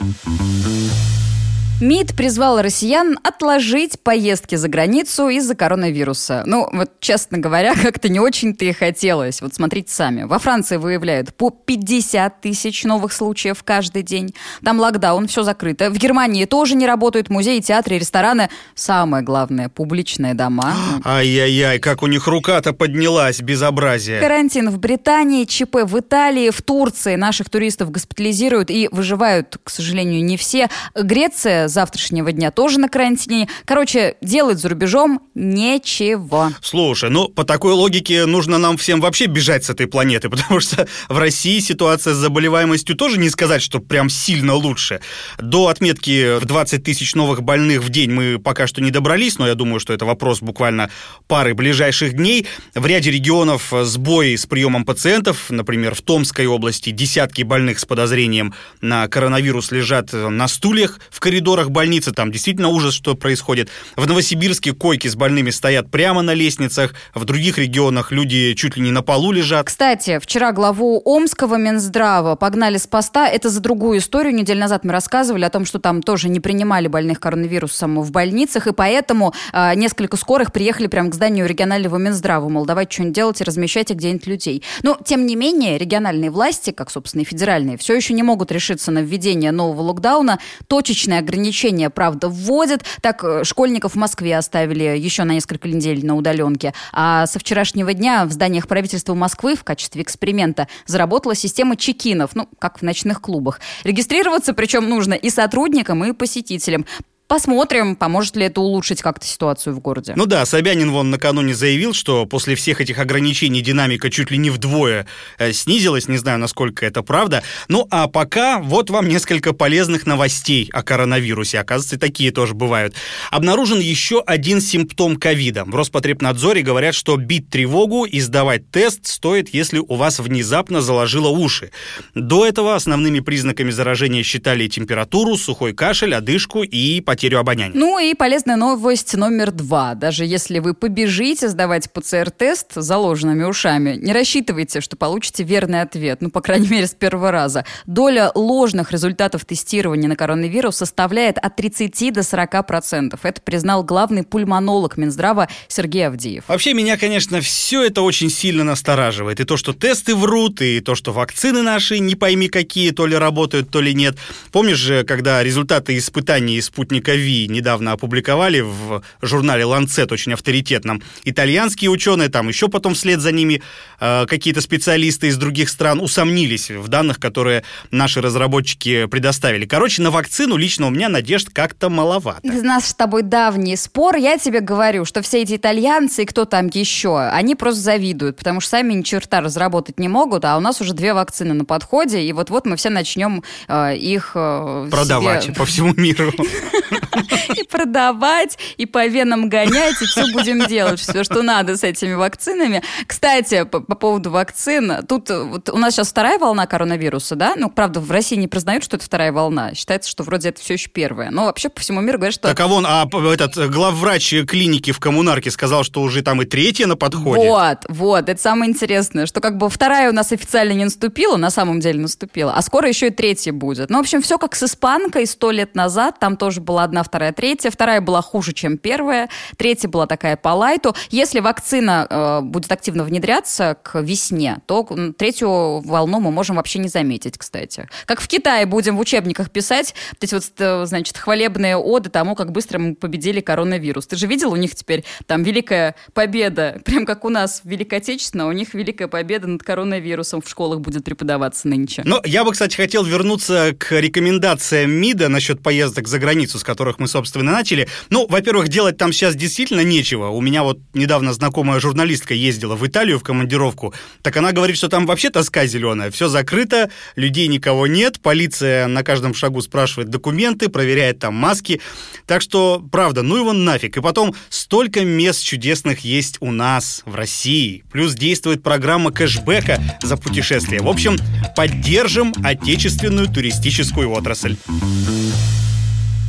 МИД 1.82 2.14
призвал 2.14 2.62
россиян 2.62 3.18
отложить 3.24 4.02
поездки 4.02 4.56
за 4.56 4.68
границу 4.68 5.30
из-за 5.30 5.56
коронавируса. 5.56 6.44
Ну, 6.46 6.68
вот, 6.74 6.92
честно 7.00 7.38
говоря, 7.38 7.74
как-то 7.82 8.10
не 8.10 8.20
очень-то 8.20 8.66
и 8.66 8.74
хотелось. 8.74 9.42
Вот 9.42 9.54
смотрите 9.54 9.94
сами. 9.94 10.24
Во 10.24 10.40
Франции 10.40 10.76
выявляют 10.76 11.34
по 11.34 11.52
50 11.52 12.42
тысяч 12.42 12.84
новых 12.84 13.14
случаев 13.14 13.64
каждый 13.64 14.04
день. 14.04 14.36
Там 14.62 14.78
локдаун, 14.78 15.28
все 15.28 15.44
закрыто. 15.44 15.90
В 15.90 15.98
Германии 15.98 16.44
тоже 16.44 16.76
не 16.76 16.86
работают 16.86 17.30
музеи, 17.30 17.60
театры, 17.60 17.98
рестораны. 17.98 18.50
Самое 18.76 19.24
главное, 19.24 19.70
публичные 19.70 20.34
дома. 20.34 20.76
Ай-яй-яй, 21.06 21.80
как 21.80 22.04
у 22.04 22.08
них 22.08 22.28
рука-то 22.28 22.74
поднялась, 22.74 23.40
безобразие. 23.40 24.20
Карантин 24.20 24.70
в 24.70 24.80
Британии, 24.80 25.46
ЧП 25.46 25.84
в 25.84 25.98
Италии, 25.98 26.50
в 26.50 26.62
Турции 26.62 27.16
наших 27.16 27.50
туристов 27.50 27.90
госпитализируют 27.90 28.70
и 28.70 28.90
выживают, 28.92 29.58
к 29.64 29.70
сожалению, 29.70 30.26
не 30.26 30.36
все. 30.36 30.70
Греция 30.94 31.69
завтрашнего 31.70 32.32
дня 32.32 32.52
тоже 32.52 32.80
на 32.80 32.90
карантине. 32.90 33.48
Короче, 33.66 34.16
делать 34.22 34.60
за 34.60 34.70
рубежом 34.70 35.22
нечего. 35.36 36.52
Слушай, 36.62 37.10
ну, 37.10 37.30
по 37.30 37.44
такой 37.44 37.74
логике 37.74 38.26
нужно 38.26 38.58
нам 38.58 38.78
всем 38.78 39.02
вообще 39.02 39.26
бежать 39.26 39.64
с 39.64 39.70
этой 39.70 39.88
планеты, 39.88 40.30
потому 40.30 40.60
что 40.60 40.88
в 41.08 41.18
России 41.18 41.60
ситуация 41.60 42.14
с 42.14 42.18
заболеваемостью 42.18 42.96
тоже 42.96 43.20
не 43.20 43.30
сказать, 43.30 43.62
что 43.62 43.80
прям 43.80 44.10
сильно 44.10 44.54
лучше. 44.54 45.02
До 45.38 45.68
отметки 45.68 46.40
в 46.40 46.46
20 46.46 46.84
тысяч 46.84 47.16
новых 47.16 47.44
больных 47.44 47.84
в 47.84 47.90
день 47.90 48.12
мы 48.12 48.40
пока 48.40 48.68
что 48.68 48.82
не 48.82 48.92
добрались, 48.92 49.38
но 49.38 49.48
я 49.48 49.56
думаю, 49.56 49.80
что 49.80 49.94
это 49.94 50.06
вопрос 50.06 50.42
буквально 50.42 50.90
пары 51.28 51.54
ближайших 51.54 52.14
дней. 52.14 52.48
В 52.74 52.86
ряде 52.86 53.12
регионов 53.12 53.74
сбой 53.82 54.38
с 54.38 54.46
приемом 54.46 54.86
пациентов, 54.86 55.50
например, 55.50 55.96
в 55.96 56.02
Томской 56.02 56.46
области 56.48 56.92
десятки 56.92 57.44
больных 57.44 57.80
с 57.80 57.86
подозрением 57.86 58.54
на 58.82 59.08
коронавирус 59.08 59.72
лежат 59.72 60.14
на 60.14 60.48
стульях 60.48 61.00
в 61.10 61.20
коридорах 61.20 61.59
коридорах 61.60 61.70
больницы, 61.70 62.12
там 62.12 62.32
действительно 62.32 62.70
ужас, 62.70 62.94
что 62.94 63.16
происходит. 63.16 63.70
В 63.96 64.08
Новосибирске 64.08 64.74
койки 64.74 65.08
с 65.08 65.16
больными 65.16 65.52
стоят 65.52 65.90
прямо 65.92 66.22
на 66.22 66.34
лестницах, 66.34 66.94
в 67.14 67.26
других 67.26 67.58
регионах 67.58 68.12
люди 68.12 68.54
чуть 68.54 68.78
ли 68.78 68.84
не 68.84 68.92
на 68.92 69.02
полу 69.02 69.32
лежат. 69.32 69.68
Кстати, 69.68 70.20
вчера 70.20 70.52
главу 70.52 71.02
Омского 71.06 71.56
Минздрава 71.56 72.36
погнали 72.36 72.78
с 72.78 72.88
поста. 72.88 73.28
Это 73.28 73.50
за 73.50 73.60
другую 73.60 74.00
историю. 74.00 74.34
Неделю 74.34 74.60
назад 74.60 74.84
мы 74.84 74.92
рассказывали 74.92 75.46
о 75.46 75.50
том, 75.50 75.66
что 75.66 75.80
там 75.80 76.02
тоже 76.02 76.30
не 76.30 76.40
принимали 76.40 76.88
больных 76.88 77.20
коронавирусом 77.20 78.02
в 78.02 78.12
больницах, 78.12 78.68
и 78.68 78.74
поэтому 78.74 79.34
э, 79.54 79.76
несколько 79.76 80.18
скорых 80.18 80.52
приехали 80.52 80.88
прямо 80.88 81.10
к 81.10 81.16
зданию 81.16 81.48
регионального 81.48 81.98
Минздрава, 81.98 82.50
мол, 82.50 82.66
давайте 82.66 82.94
что-нибудь 82.94 83.16
делать 83.16 83.42
и 83.42 83.44
размещайте 83.44 83.94
где-нибудь 83.94 84.28
людей. 84.28 84.64
Но, 84.84 84.98
тем 85.04 85.26
не 85.26 85.36
менее, 85.36 85.78
региональные 85.78 86.30
власти, 86.32 86.72
как, 86.72 86.92
собственно, 86.92 87.22
и 87.22 87.26
федеральные, 87.26 87.78
все 87.78 87.96
еще 87.96 88.14
не 88.14 88.24
могут 88.24 88.52
решиться 88.52 88.92
на 88.92 89.00
введение 89.00 89.52
нового 89.52 89.82
локдауна. 89.82 90.40
Точечное 90.68 91.20
ограничение 91.20 91.49
ограничения, 91.50 91.90
правда, 91.90 92.30
вводят. 92.30 92.84
Так, 93.02 93.24
э, 93.24 93.44
школьников 93.44 93.94
в 93.94 93.96
Москве 93.96 94.38
оставили 94.38 94.98
еще 94.98 95.24
на 95.24 95.32
несколько 95.32 95.68
недель 95.68 96.06
на 96.06 96.16
удаленке. 96.16 96.74
А 96.94 97.26
со 97.26 97.40
вчерашнего 97.40 97.94
дня 97.94 98.26
в 98.26 98.32
зданиях 98.32 98.68
правительства 98.68 99.16
Москвы 99.16 99.56
в 99.56 99.64
качестве 99.64 100.04
эксперимента 100.04 100.68
заработала 100.86 101.36
система 101.36 101.76
чекинов, 101.76 102.32
ну, 102.36 102.48
как 102.60 102.80
в 102.80 102.82
ночных 102.84 103.22
клубах. 103.22 103.60
Регистрироваться 103.84 104.54
причем 104.54 104.88
нужно 104.88 105.14
и 105.14 105.30
сотрудникам, 105.30 106.04
и 106.04 106.14
посетителям. 106.14 106.86
Посмотрим, 107.30 107.96
поможет 107.96 108.36
ли 108.38 108.46
это 108.46 108.60
улучшить 108.60 109.04
как-то 109.04 109.24
ситуацию 109.24 109.76
в 109.76 109.80
городе. 109.82 110.14
Ну 110.16 110.26
да, 110.26 110.48
Собянин 110.48 110.90
вон 110.90 111.12
накануне 111.12 111.54
заявил, 111.54 111.94
что 111.94 112.26
после 112.26 112.56
всех 112.56 112.82
этих 112.82 112.98
ограничений 112.98 113.62
динамика 113.62 114.10
чуть 114.10 114.32
ли 114.32 114.40
не 114.40 114.50
вдвое 114.50 115.06
э, 115.38 115.54
снизилась. 115.54 116.08
Не 116.08 116.18
знаю, 116.18 116.40
насколько 116.40 116.88
это 116.88 117.04
правда. 117.04 117.44
Ну 117.68 117.88
а 117.92 118.08
пока 118.08 118.58
вот 118.58 118.90
вам 118.90 119.08
несколько 119.08 119.54
полезных 119.54 120.08
новостей 120.08 120.72
о 120.74 120.82
коронавирусе. 120.82 121.60
Оказывается, 121.60 122.00
такие 122.00 122.32
тоже 122.32 122.56
бывают. 122.56 122.96
Обнаружен 123.30 123.78
еще 123.78 124.24
один 124.26 124.60
симптом 124.60 125.16
ковида. 125.16 125.66
В 125.66 125.76
Роспотребнадзоре 125.76 126.64
говорят, 126.64 126.96
что 126.96 127.16
бить 127.16 127.52
тревогу 127.52 128.06
и 128.06 128.20
сдавать 128.22 128.72
тест 128.72 129.06
стоит, 129.06 129.54
если 129.54 129.78
у 129.78 129.94
вас 129.94 130.18
внезапно 130.18 130.82
заложило 130.82 131.28
уши. 131.28 131.70
До 132.16 132.48
этого 132.48 132.74
основными 132.74 133.20
признаками 133.20 133.70
заражения 133.70 134.24
считали 134.24 134.68
температуру, 134.68 135.38
сухой 135.38 135.76
кашель, 135.76 136.16
одышку 136.16 136.64
и 136.64 137.02
потерю 137.02 137.19
потерю 137.20 137.40
обоняния. 137.40 137.78
Ну 137.78 138.00
и 138.00 138.14
полезная 138.14 138.56
новость 138.56 139.14
номер 139.14 139.52
два. 139.52 139.94
Даже 139.94 140.24
если 140.24 140.60
вы 140.60 140.74
побежите 140.74 141.50
сдавать 141.50 141.92
ПЦР-тест 141.92 142.76
с 142.76 142.82
заложенными 142.82 143.44
ушами, 143.44 143.98
не 143.98 144.14
рассчитывайте, 144.14 144.80
что 144.80 144.96
получите 144.96 145.44
верный 145.44 145.82
ответ, 145.82 146.22
ну, 146.22 146.30
по 146.30 146.40
крайней 146.40 146.70
мере, 146.70 146.88
с 146.88 146.94
первого 146.94 147.32
раза. 147.32 147.66
Доля 147.86 148.32
ложных 148.34 148.94
результатов 148.94 149.44
тестирования 149.44 150.08
на 150.08 150.16
коронавирус 150.16 150.78
составляет 150.78 151.38
от 151.38 151.58
30 151.58 152.14
до 152.14 152.24
40 152.24 152.66
процентов. 152.66 153.26
Это 153.26 153.42
признал 153.42 153.84
главный 153.84 154.24
пульмонолог 154.24 154.96
Минздрава 154.96 155.50
Сергей 155.68 156.08
Авдеев. 156.08 156.46
Вообще, 156.48 156.74
меня, 156.74 156.96
конечно, 156.96 157.42
все 157.42 157.84
это 157.84 158.02
очень 158.02 158.30
сильно 158.30 158.64
настораживает. 158.64 159.42
И 159.42 159.44
то, 159.44 159.58
что 159.58 159.74
тесты 159.74 160.16
врут, 160.16 160.62
и 160.62 160.80
то, 160.80 160.96
что 160.96 161.12
вакцины 161.12 161.64
наши 161.64 162.00
не 162.00 162.16
пойми 162.16 162.48
какие, 162.48 162.92
то 162.92 163.06
ли 163.06 163.18
работают, 163.18 163.70
то 163.70 163.82
ли 163.82 163.94
нет. 163.94 164.18
Помнишь 164.54 164.78
же, 164.78 165.04
когда 165.04 165.44
результаты 165.44 165.98
испытаний 165.98 166.62
спутника 166.62 167.09
Ви 167.16 167.48
недавно 167.48 167.92
опубликовали 167.92 168.62
в 168.62 169.02
журнале 169.22 169.64
Lancet, 169.64 170.14
очень 170.14 170.34
авторитетном. 170.34 171.02
Итальянские 171.24 171.90
ученые, 171.90 172.30
там 172.30 172.48
еще 172.48 172.68
потом 172.68 172.94
вслед 172.94 173.20
за 173.20 173.32
ними 173.32 173.62
э, 174.00 174.26
какие-то 174.26 174.62
специалисты 174.62 175.28
из 175.28 175.38
других 175.38 175.70
стран 175.70 176.00
усомнились 176.00 176.72
в 176.72 176.88
данных, 176.88 177.20
которые 177.20 177.64
наши 177.92 178.22
разработчики 178.22 179.06
предоставили. 179.06 179.66
Короче, 179.66 180.02
на 180.02 180.12
вакцину 180.12 180.58
лично 180.58 180.88
у 180.88 180.90
меня 180.90 181.10
надежд 181.10 181.50
как-то 181.54 181.90
маловато. 181.90 182.42
У 182.44 182.48
нас 182.48 182.88
с 182.88 182.94
тобой 182.94 183.24
давний 183.24 183.76
спор. 183.76 184.16
Я 184.16 184.38
тебе 184.38 184.60
говорю, 184.60 185.06
что 185.06 185.22
все 185.22 185.42
эти 185.42 185.56
итальянцы 185.56 186.24
и 186.24 186.26
кто 186.26 186.46
там 186.46 186.68
еще, 186.74 187.20
они 187.20 187.56
просто 187.56 187.82
завидуют, 187.82 188.38
потому 188.38 188.62
что 188.62 188.72
сами 188.72 188.94
ни 188.94 189.02
черта 189.02 189.42
разработать 189.42 190.00
не 190.00 190.08
могут, 190.08 190.46
а 190.46 190.58
у 190.58 190.60
нас 190.60 190.82
уже 190.82 190.94
две 190.94 191.14
вакцины 191.14 191.54
на 191.54 191.66
подходе, 191.66 192.22
и 192.22 192.34
вот-вот 192.34 192.66
мы 192.66 192.76
все 192.76 192.90
начнем 192.90 193.44
э, 193.68 193.96
их... 193.96 194.32
Э, 194.36 194.88
Продавать 194.90 195.44
себе... 195.44 195.54
по 195.56 195.66
всему 195.66 195.94
миру. 195.96 196.32
И 197.56 197.64
продавать, 197.64 198.58
и 198.78 198.86
по 198.86 199.06
венам 199.08 199.50
гонять, 199.50 200.02
и 200.02 200.06
все 200.06 200.32
будем 200.32 200.66
делать, 200.66 201.00
все, 201.00 201.24
что 201.24 201.42
надо 201.42 201.78
с 201.78 201.84
этими 201.84 202.14
вакцинами. 202.14 202.84
Кстати, 203.08 203.64
по, 203.64 203.80
по 203.80 203.96
поводу 203.96 204.32
вакцин, 204.32 205.06
тут 205.08 205.30
вот 205.30 205.70
у 205.70 205.78
нас 205.78 205.96
сейчас 205.96 206.10
вторая 206.10 206.38
волна 206.38 206.68
коронавируса, 206.68 207.36
да? 207.36 207.54
Ну, 207.56 207.70
правда, 207.70 208.00
в 208.00 208.12
России 208.12 208.36
не 208.36 208.48
признают, 208.48 208.84
что 208.84 208.98
это 208.98 209.06
вторая 209.06 209.32
волна. 209.32 209.74
Считается, 209.74 210.10
что 210.10 210.24
вроде 210.24 210.50
это 210.50 210.62
все 210.62 210.76
еще 210.76 210.90
первая. 210.90 211.32
Но 211.32 211.46
вообще 211.46 211.70
по 211.70 211.82
всему 211.82 212.02
миру 212.02 212.18
говорят, 212.18 212.36
что... 212.36 212.48
Так 212.48 212.60
а 212.60 212.68
вон, 212.68 212.86
а 212.88 213.08
этот 213.34 213.72
главврач 213.72 214.34
клиники 214.48 214.92
в 214.92 215.00
коммунарке 215.00 215.52
сказал, 215.52 215.84
что 215.84 216.02
уже 216.02 216.22
там 216.22 216.42
и 216.42 216.46
третья 216.46 216.88
на 216.88 216.96
подходе. 216.96 217.48
Вот, 217.48 217.86
вот, 217.88 218.30
это 218.30 218.42
самое 218.42 218.72
интересное, 218.72 219.26
что 219.26 219.42
как 219.42 219.58
бы 219.58 219.70
вторая 219.70 220.10
у 220.10 220.14
нас 220.14 220.32
официально 220.32 220.74
не 220.74 220.86
наступила, 220.86 221.38
на 221.38 221.50
самом 221.50 221.80
деле 221.80 222.00
наступила, 222.00 222.54
а 222.54 222.62
скоро 222.62 222.88
еще 222.88 223.08
и 223.08 223.12
третья 223.12 223.52
будет. 223.52 223.90
Ну, 223.90 223.98
в 223.98 224.02
общем, 224.02 224.22
все 224.22 224.38
как 224.38 224.56
с 224.56 224.64
испанкой 224.64 225.26
сто 225.26 225.52
лет 225.52 225.76
назад, 225.76 226.20
там 226.20 226.38
тоже 226.38 226.62
была 226.62 226.84
одна, 226.90 227.04
вторая, 227.04 227.32
третья. 227.32 227.72
Вторая 227.72 228.02
была 228.02 228.22
хуже, 228.22 228.54
чем 228.54 228.78
первая, 228.78 229.30
третья 229.58 229.88
была 229.88 230.08
такая 230.08 230.36
по 230.36 230.50
лайту. 230.50 230.96
Если 231.12 231.40
вакцина 231.40 232.08
э, 232.10 232.42
будет 232.42 232.72
активно 232.72 233.04
внедряться 233.04 233.78
к 233.82 234.02
весне, 234.02 234.58
то 234.66 234.88
третью 235.18 235.80
волну 235.82 236.20
мы 236.20 236.32
можем 236.32 236.56
вообще 236.58 236.80
не 236.80 236.90
заметить, 236.90 237.38
кстати. 237.38 237.88
Как 238.06 238.20
в 238.20 238.28
Китае 238.28 238.66
будем 238.66 238.98
в 238.98 239.00
учебниках 239.00 239.52
писать, 239.52 239.94
эти 240.20 240.34
вот, 240.34 240.44
э, 240.58 240.86
значит, 240.86 241.18
хвалебные 241.18 241.78
оды 241.78 242.10
тому, 242.10 242.36
как 242.36 242.52
быстро 242.52 242.80
мы 242.80 242.96
победили 242.96 243.40
коронавирус. 243.40 244.08
Ты 244.08 244.16
же 244.16 244.28
видел 244.28 244.52
у 244.52 244.56
них 244.56 244.76
теперь 244.76 245.06
там 245.28 245.44
великая 245.44 245.96
победа, 246.14 246.82
прям 246.86 247.06
как 247.06 247.24
у 247.24 247.30
нас 247.30 247.62
в 247.64 247.70
Великой 247.70 248.00
Отечественной, 248.00 248.46
у 248.46 248.52
них 248.52 248.74
великая 248.74 249.08
победа 249.08 249.48
над 249.48 249.64
коронавирусом 249.64 250.42
в 250.42 250.50
школах 250.50 250.80
будет 250.80 251.04
преподаваться 251.04 251.68
нынче. 251.68 252.02
Но 252.06 252.22
я 252.26 252.44
бы, 252.44 252.52
кстати, 252.52 252.76
хотел 252.76 253.04
вернуться 253.04 253.76
к 253.78 253.92
рекомендациям 253.92 254.92
МИДа 254.92 255.30
насчет 255.30 255.62
поездок 255.62 256.08
за 256.08 256.18
границу, 256.18 256.58
с 256.58 256.64
которых 256.80 256.98
мы, 256.98 257.10
собственно, 257.10 257.52
начали. 257.52 257.90
Ну, 258.10 258.26
во-первых, 258.26 258.70
делать 258.70 258.96
там 258.96 259.12
сейчас 259.12 259.36
действительно 259.36 259.82
нечего. 259.82 260.28
У 260.28 260.40
меня 260.40 260.64
вот 260.64 260.80
недавно 260.94 261.34
знакомая 261.34 261.82
журналистка 261.82 262.34
ездила 262.34 262.76
в 262.76 262.88
Италию 262.88 263.20
в 263.20 263.24
командировку, 263.24 263.94
так 264.22 264.38
она 264.38 264.54
говорит, 264.54 264.78
что 264.78 264.88
там 264.88 265.06
вообще 265.06 265.30
тоска 265.30 265.66
зеленая, 265.66 266.10
все 266.10 266.30
закрыто, 266.30 266.90
людей 267.18 267.48
никого 267.48 267.86
нет, 267.86 268.22
полиция 268.22 268.88
на 268.88 269.04
каждом 269.04 269.34
шагу 269.34 269.62
спрашивает 269.62 270.10
документы, 270.10 270.70
проверяет 270.70 271.20
там 271.20 271.34
маски. 271.34 271.82
Так 272.26 272.42
что, 272.42 272.82
правда, 272.90 273.24
ну 273.24 273.36
его 273.36 273.52
нафиг. 273.52 273.98
И 273.98 274.02
потом, 274.02 274.34
столько 274.48 275.04
мест 275.04 275.44
чудесных 275.44 276.00
есть 276.06 276.38
у 276.40 276.52
нас, 276.52 277.02
в 277.06 277.14
России. 277.16 277.84
Плюс 277.92 278.14
действует 278.14 278.64
программа 278.64 279.12
кэшбэка 279.12 279.82
за 280.02 280.16
путешествие. 280.16 280.82
В 280.82 280.88
общем, 280.88 281.18
поддержим 281.58 282.34
отечественную 282.42 283.28
туристическую 283.28 284.10
отрасль. 284.12 284.56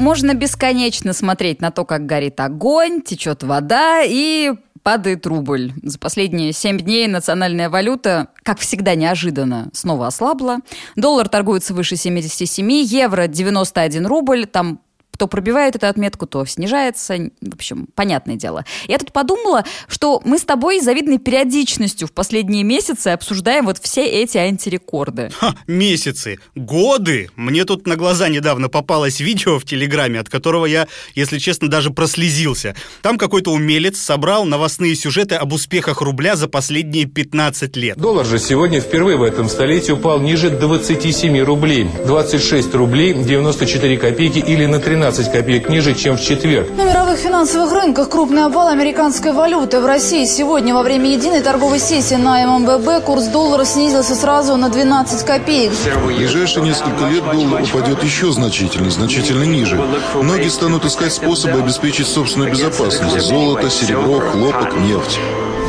Можно 0.01 0.33
бесконечно 0.33 1.13
смотреть 1.13 1.61
на 1.61 1.71
то, 1.71 1.85
как 1.85 2.07
горит 2.07 2.41
огонь, 2.41 3.03
течет 3.03 3.43
вода 3.43 4.01
и 4.03 4.53
падает 4.83 5.27
рубль. 5.27 5.75
За 5.83 5.99
последние 5.99 6.55
семь 6.55 6.79
дней 6.79 7.07
национальная 7.07 7.69
валюта, 7.69 8.29
как 8.43 8.59
всегда 8.61 8.95
неожиданно, 8.95 9.69
снова 9.75 10.07
ослабла. 10.07 10.61
Доллар 10.97 11.29
торгуется 11.29 11.75
выше 11.75 11.97
77, 11.97 12.73
евро 12.73 13.27
91 13.27 14.07
рубль, 14.07 14.47
там 14.47 14.81
то 15.21 15.27
пробивает 15.27 15.77
эту 15.77 15.87
отметку, 15.87 16.27
то 16.27 16.47
снижается. 16.47 17.31
В 17.43 17.55
общем, 17.55 17.89
понятное 17.95 18.37
дело. 18.37 18.65
Я 18.89 18.97
тут 18.97 19.13
подумала, 19.13 19.67
что 19.87 20.23
мы 20.25 20.39
с 20.39 20.45
тобой 20.45 20.81
с 20.81 20.85
завидной 20.85 21.19
периодичностью 21.19 22.09
в 22.09 22.13
последние 22.13 22.63
месяцы 22.63 23.09
обсуждаем 23.09 23.67
вот 23.67 23.77
все 23.77 24.07
эти 24.07 24.39
антирекорды. 24.39 25.31
Ха, 25.39 25.55
месяцы, 25.67 26.39
годы. 26.55 27.29
Мне 27.37 27.67
тут 27.67 27.87
на 27.87 27.97
глаза 27.97 28.31
недавно 28.31 28.71
попалось 28.71 29.21
видео 29.21 29.59
в 29.59 29.67
Телеграме, 29.67 30.21
от 30.21 30.31
которого 30.31 30.65
я, 30.65 30.89
если 31.15 31.39
честно, 31.39 31.69
даже 31.69 31.91
прослезился. 31.91 32.75
Там 33.03 33.19
какой-то 33.19 33.53
умелец 33.53 34.01
собрал 34.01 34.47
новостные 34.47 34.95
сюжеты 34.95 35.35
об 35.35 35.53
успехах 35.53 36.01
рубля 36.01 36.35
за 36.35 36.49
последние 36.49 37.05
15 37.05 37.77
лет. 37.77 37.99
Доллар 37.99 38.25
же 38.25 38.39
сегодня 38.39 38.81
впервые 38.81 39.19
в 39.19 39.23
этом 39.23 39.51
столетии 39.51 39.93
упал 39.93 40.19
ниже 40.19 40.49
27 40.49 41.43
рублей. 41.43 41.91
26 42.07 42.75
рублей 42.75 43.13
94 43.13 43.99
копейки 43.99 44.39
или 44.39 44.65
на 44.65 44.79
13 44.79 45.10
15 45.11 45.33
копеек 45.33 45.69
ниже, 45.69 45.95
чем 45.95 46.17
в 46.17 46.21
четверг. 46.21 46.69
На 46.77 46.85
мировых 46.85 47.19
финансовых 47.19 47.73
рынках 47.73 48.09
крупный 48.09 48.45
обвал 48.45 48.69
американской 48.69 49.33
валюты. 49.33 49.81
В 49.81 49.87
России 49.87 50.25
сегодня 50.25 50.73
во 50.73 50.85
время 50.85 51.11
единой 51.11 51.41
торговой 51.41 51.81
сессии 51.81 52.15
на 52.15 52.47
ММВБ 52.47 53.05
курс 53.05 53.25
доллара 53.25 53.65
снизился 53.65 54.15
сразу 54.15 54.57
на 54.57 54.69
12 54.69 55.27
копеек. 55.27 55.73
В 55.73 56.07
ближайшие 56.07 56.65
несколько 56.65 57.07
лет 57.07 57.25
доллар 57.25 57.63
упадет 57.63 58.05
еще 58.05 58.31
значительно, 58.31 58.91
значительно 58.91 59.43
ниже. 59.43 59.83
Многие 60.15 60.49
станут 60.49 60.85
искать 60.85 61.13
способы 61.13 61.59
обеспечить 61.59 62.07
собственную 62.07 62.53
безопасность. 62.53 63.21
Золото, 63.21 63.69
серебро, 63.69 64.21
хлопок, 64.21 64.77
нефть. 64.77 65.19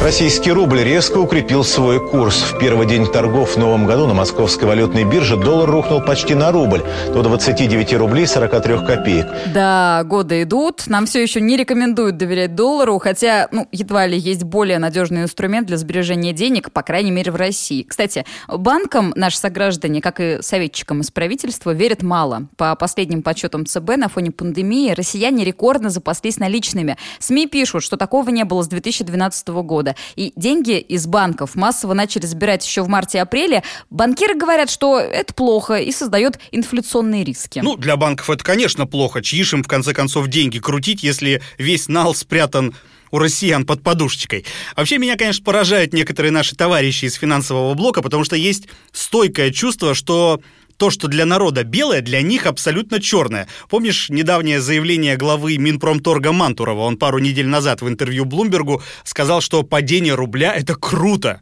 Российский 0.01 0.51
рубль 0.51 0.81
резко 0.81 1.19
укрепил 1.19 1.63
свой 1.63 1.99
курс. 1.99 2.41
В 2.41 2.57
первый 2.57 2.87
день 2.87 3.05
торгов 3.05 3.55
в 3.55 3.57
новом 3.59 3.85
году 3.85 4.07
на 4.07 4.15
московской 4.15 4.67
валютной 4.67 5.03
бирже 5.03 5.37
доллар 5.37 5.69
рухнул 5.69 6.01
почти 6.01 6.33
на 6.33 6.51
рубль, 6.51 6.81
до 7.13 7.21
29 7.21 7.93
рублей 7.93 8.25
43 8.25 8.77
копеек. 8.79 9.27
Да, 9.53 10.01
годы 10.03 10.41
идут. 10.41 10.87
Нам 10.87 11.05
все 11.05 11.21
еще 11.21 11.39
не 11.39 11.55
рекомендуют 11.55 12.17
доверять 12.17 12.55
доллару, 12.55 12.97
хотя, 12.97 13.47
ну, 13.51 13.67
едва 13.71 14.07
ли 14.07 14.17
есть 14.17 14.41
более 14.43 14.79
надежный 14.79 15.21
инструмент 15.21 15.67
для 15.67 15.77
сбережения 15.77 16.33
денег, 16.33 16.71
по 16.71 16.81
крайней 16.81 17.11
мере, 17.11 17.31
в 17.31 17.35
России. 17.35 17.83
Кстати, 17.83 18.25
банкам 18.47 19.13
наши 19.15 19.37
сограждане, 19.37 20.01
как 20.01 20.19
и 20.19 20.39
советчикам 20.41 21.01
из 21.01 21.11
правительства, 21.11 21.75
верят 21.75 22.01
мало. 22.01 22.47
По 22.57 22.75
последним 22.75 23.21
подсчетам 23.21 23.67
ЦБ 23.67 23.97
на 23.97 24.09
фоне 24.09 24.31
пандемии 24.31 24.93
россияне 24.93 25.45
рекордно 25.45 25.91
запаслись 25.91 26.39
наличными. 26.39 26.97
СМИ 27.19 27.45
пишут, 27.45 27.83
что 27.83 27.97
такого 27.97 28.31
не 28.31 28.45
было 28.45 28.63
с 28.63 28.67
2012 28.67 29.47
года 29.49 29.90
года. 29.91 29.95
И 30.15 30.33
деньги 30.35 30.79
из 30.79 31.07
банков 31.07 31.55
массово 31.55 31.93
начали 31.93 32.25
забирать 32.25 32.65
еще 32.65 32.81
в 32.83 32.87
марте-апреле. 32.87 33.63
Банкиры 33.89 34.35
говорят, 34.35 34.69
что 34.69 34.99
это 34.99 35.33
плохо 35.33 35.75
и 35.75 35.91
создает 35.91 36.39
инфляционные 36.51 37.23
риски. 37.23 37.59
Ну, 37.59 37.75
для 37.75 37.97
банков 37.97 38.29
это, 38.29 38.43
конечно, 38.43 38.85
плохо. 38.87 39.21
Чьи 39.21 39.41
им, 39.41 39.63
в 39.63 39.67
конце 39.67 39.93
концов, 39.93 40.27
деньги 40.27 40.59
крутить, 40.59 41.03
если 41.03 41.41
весь 41.57 41.87
нал 41.87 42.13
спрятан 42.13 42.75
у 43.09 43.19
россиян 43.19 43.65
под 43.65 43.83
подушечкой. 43.83 44.45
Вообще, 44.75 44.97
меня, 44.97 45.17
конечно, 45.17 45.43
поражают 45.43 45.93
некоторые 45.93 46.31
наши 46.31 46.55
товарищи 46.55 47.05
из 47.05 47.15
финансового 47.15 47.73
блока, 47.73 48.01
потому 48.01 48.23
что 48.23 48.37
есть 48.37 48.67
стойкое 48.93 49.51
чувство, 49.51 49.93
что 49.93 50.41
то, 50.81 50.89
что 50.89 51.07
для 51.07 51.27
народа 51.27 51.63
белое, 51.63 52.01
для 52.01 52.23
них 52.23 52.47
абсолютно 52.47 52.99
черное. 52.99 53.47
Помнишь 53.69 54.09
недавнее 54.09 54.59
заявление 54.59 55.15
главы 55.15 55.59
Минпромторга 55.59 56.31
Мантурова? 56.31 56.79
Он 56.79 56.97
пару 56.97 57.19
недель 57.19 57.45
назад 57.45 57.83
в 57.83 57.87
интервью 57.87 58.25
Блумбергу 58.25 58.81
сказал, 59.03 59.41
что 59.41 59.61
падение 59.61 60.15
рубля– 60.15 60.55
это 60.55 60.73
круто. 60.73 61.41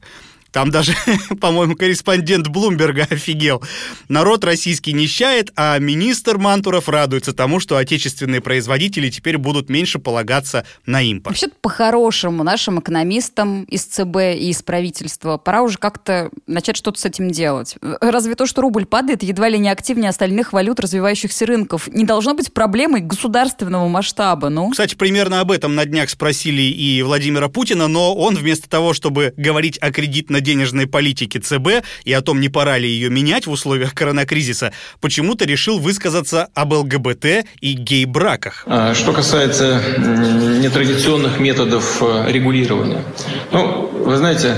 Там 0.51 0.71
даже, 0.71 0.93
по-моему, 1.41 1.75
корреспондент 1.75 2.47
Блумберга 2.47 3.07
офигел. 3.09 3.63
Народ 4.07 4.43
российский 4.43 4.93
нищает, 4.93 5.51
а 5.55 5.77
министр 5.79 6.37
Мантуров 6.37 6.89
радуется 6.89 7.33
тому, 7.33 7.59
что 7.59 7.77
отечественные 7.77 8.41
производители 8.41 9.09
теперь 9.09 9.37
будут 9.37 9.69
меньше 9.69 9.99
полагаться 9.99 10.65
на 10.85 11.01
импорт. 11.01 11.35
Вообще-то 11.35 11.55
по-хорошему 11.61 12.43
нашим 12.43 12.79
экономистам 12.79 13.63
из 13.63 13.83
ЦБ 13.85 14.17
и 14.35 14.49
из 14.49 14.61
правительства 14.63 15.37
пора 15.37 15.61
уже 15.61 15.77
как-то 15.77 16.29
начать 16.47 16.77
что-то 16.77 16.99
с 16.99 17.05
этим 17.05 17.31
делать. 17.31 17.75
Разве 18.01 18.35
то, 18.35 18.45
что 18.45 18.61
рубль 18.61 18.85
падает 18.85 19.23
едва 19.23 19.49
ли 19.49 19.57
не 19.59 19.69
активнее 19.69 20.09
остальных 20.09 20.53
валют 20.53 20.79
развивающихся 20.79 21.45
рынков, 21.45 21.87
не 21.87 22.05
должно 22.05 22.33
быть 22.33 22.53
проблемой 22.53 23.01
государственного 23.01 23.87
масштаба, 23.87 24.49
ну? 24.49 24.69
Кстати, 24.71 24.95
примерно 24.95 25.41
об 25.41 25.51
этом 25.51 25.75
на 25.75 25.85
днях 25.85 26.09
спросили 26.09 26.61
и 26.61 27.01
Владимира 27.03 27.47
Путина, 27.49 27.87
но 27.87 28.15
он 28.15 28.35
вместо 28.35 28.69
того, 28.69 28.93
чтобы 28.93 29.33
говорить 29.37 29.77
о 29.79 29.91
кредитной 29.91 30.38
монетарно-денежной 30.39 30.87
политики 30.87 31.37
ЦБ 31.37 31.85
и 32.03 32.13
о 32.13 32.21
том, 32.21 32.39
не 32.39 32.49
пора 32.49 32.77
ли 32.77 32.89
ее 32.89 33.09
менять 33.09 33.47
в 33.47 33.51
условиях 33.51 33.93
коронакризиса, 33.93 34.71
почему-то 35.01 35.45
решил 35.45 35.79
высказаться 35.79 36.47
об 36.53 36.73
ЛГБТ 36.73 37.45
и 37.61 37.73
гей-браках. 37.73 38.63
А, 38.65 38.93
что 38.93 39.13
касается 39.13 39.81
нетрадиционных 39.97 41.39
методов 41.39 42.01
э, 42.01 42.31
регулирования. 42.31 43.03
Ну, 43.51 43.87
вы 43.87 44.17
знаете, 44.17 44.55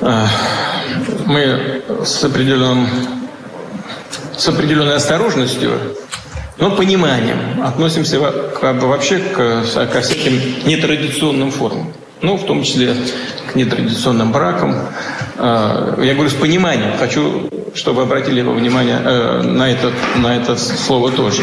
э, 0.00 0.26
мы 1.26 1.82
с 2.04 2.24
определенным 2.24 2.88
с 4.36 4.48
определенной 4.48 4.96
осторожностью, 4.96 5.78
но 6.58 6.70
пониманием 6.70 7.62
относимся 7.62 8.18
вообще 8.18 9.18
ко 9.18 9.62
всяким 9.62 10.66
нетрадиционным 10.66 11.50
формам 11.50 11.92
ну, 12.22 12.36
в 12.36 12.46
том 12.46 12.62
числе 12.62 12.94
к 13.50 13.54
нетрадиционным 13.54 14.32
бракам. 14.32 14.76
А, 15.36 16.00
я 16.00 16.14
говорю 16.14 16.30
с 16.30 16.34
пониманием, 16.34 16.92
хочу, 16.98 17.50
чтобы 17.74 18.02
обратили 18.02 18.40
его 18.40 18.52
внимание 18.52 19.00
э, 19.04 19.42
на 19.42 19.70
это, 19.70 19.92
на 20.16 20.36
это 20.36 20.56
слово 20.56 21.10
тоже. 21.10 21.42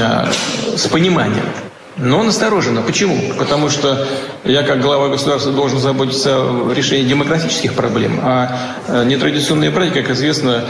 А, 0.00 0.28
с 0.76 0.86
пониманием. 0.88 1.44
Но 1.96 2.22
настороженно. 2.22 2.82
Почему? 2.82 3.18
Потому 3.38 3.70
что 3.70 4.06
Я, 4.48 4.62
как 4.62 4.80
глава 4.80 5.08
государства, 5.08 5.52
должен 5.52 5.80
заботиться 5.80 6.36
о 6.38 6.72
решении 6.72 7.08
демократических 7.08 7.74
проблем, 7.74 8.20
а 8.22 8.76
э, 8.86 9.04
нетрадиционные 9.04 9.70
браки, 9.70 9.94
как 9.94 10.10
известно, 10.10 10.64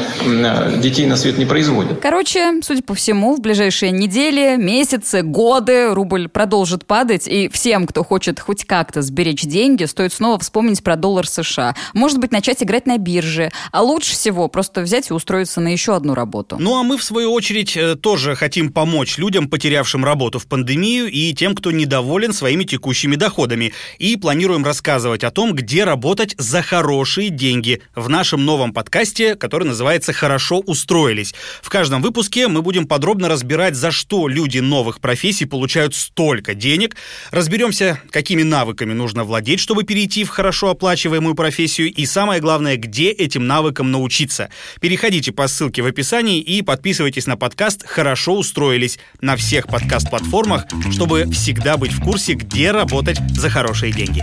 детей 0.79 1.05
на 1.05 1.17
свет 1.17 1.37
не 1.37 1.45
производят. 1.45 2.01
Короче, 2.01 2.62
судя 2.62 2.83
по 2.83 2.95
всему, 2.95 3.37
в 3.37 3.41
ближайшие 3.41 3.91
недели, 3.91 4.57
месяцы, 4.57 5.23
годы 5.23 5.93
рубль 5.93 6.29
продолжит 6.29 6.87
падать, 6.87 7.29
и 7.29 7.51
всем, 7.51 7.87
кто 7.87 8.03
хочет 8.03 8.41
хоть 8.41 8.65
как-то 8.65 9.03
сберечь 9.03 9.43
деньги, 9.43 9.85
стоит 9.85 10.12
снова 10.15 10.39
вспомнить 10.39 10.83
про 10.83 10.97
доллар 10.97 11.27
США. 11.27 11.75
Может 11.93 12.19
быть, 12.19 12.33
начать 12.33 12.62
играть 12.62 12.87
на 12.87 12.97
бирже, 12.97 13.51
а 13.73 13.83
лучше 13.83 14.15
всего 14.15 14.49
просто 14.49 14.81
взять 14.81 15.11
и 15.11 15.12
устроиться 15.12 15.61
на 15.61 15.69
еще 15.69 15.95
одну 15.95 16.15
работу. 16.15 16.57
Ну 16.59 16.79
а 16.79 16.83
мы, 16.83 16.97
в 16.97 17.05
свою 17.05 17.31
очередь, 17.33 17.77
э, 17.77 17.95
тоже 17.97 18.37
хотим 18.37 18.73
помочь 18.73 19.19
людям, 19.19 19.49
потерявшим 19.49 20.03
работу 20.03 20.39
в 20.39 20.47
пандемию, 20.47 21.11
и 21.11 21.35
тем, 21.35 21.55
кто 21.55 21.73
недоволен 21.73 22.33
своими 22.33 22.65
текущими 22.65 23.17
доходами. 23.17 23.66
И 23.99 24.17
планируем 24.17 24.65
рассказывать 24.65 25.25
о 25.25 25.31
том, 25.31 25.53
где 25.53 25.85
работать 25.85 26.35
за 26.39 26.63
хорошие 26.63 27.31
деньги 27.31 27.81
в 27.95 28.09
нашем 28.09 28.45
новом 28.45 28.73
подкасте, 28.73 29.35
который 29.35 29.65
называется 29.65 30.13
«Хорошо 30.13 30.61
устроились». 30.61 31.35
В 31.63 31.69
каждом 31.69 32.03
выпуске 32.03 32.49
мы 32.49 32.63
будем 32.63 32.87
подробно 32.87 33.29
разбирать, 33.29 33.75
за 33.75 33.91
что 33.91 34.29
люди 34.29 34.59
новых 34.59 35.01
профессий 35.01 35.47
получают 35.47 35.95
столько 35.95 36.55
денег. 36.55 36.97
Разберемся, 37.31 38.01
какими 38.11 38.43
навыками 38.43 38.93
нужно 38.93 39.25
владеть, 39.25 39.61
чтобы 39.61 39.85
перейти 39.85 40.25
в 40.25 40.29
хорошо 40.29 40.71
оплачиваемую 40.71 41.35
профессию. 41.35 41.93
И 41.93 42.07
самое 42.07 42.41
главное, 42.41 42.77
где 42.77 43.11
этим 43.11 43.47
навыкам 43.47 43.91
научиться. 43.91 44.51
Переходите 44.81 45.33
по 45.33 45.49
ссылке 45.49 45.83
в 45.83 45.87
описании 45.87 46.41
и 46.41 46.63
подписывайтесь 46.63 47.27
на 47.27 47.37
подкаст 47.37 47.87
«Хорошо 47.87 48.35
устроились» 48.37 48.99
на 49.21 49.37
всех 49.37 49.67
подкаст-платформах, 49.69 50.65
чтобы 50.93 51.31
всегда 51.33 51.77
быть 51.77 51.93
в 51.93 52.03
курсе, 52.03 52.35
где 52.35 52.71
работать 52.71 53.19
за 53.35 53.51
хорошие 53.57 53.90
деньги. 53.90 54.23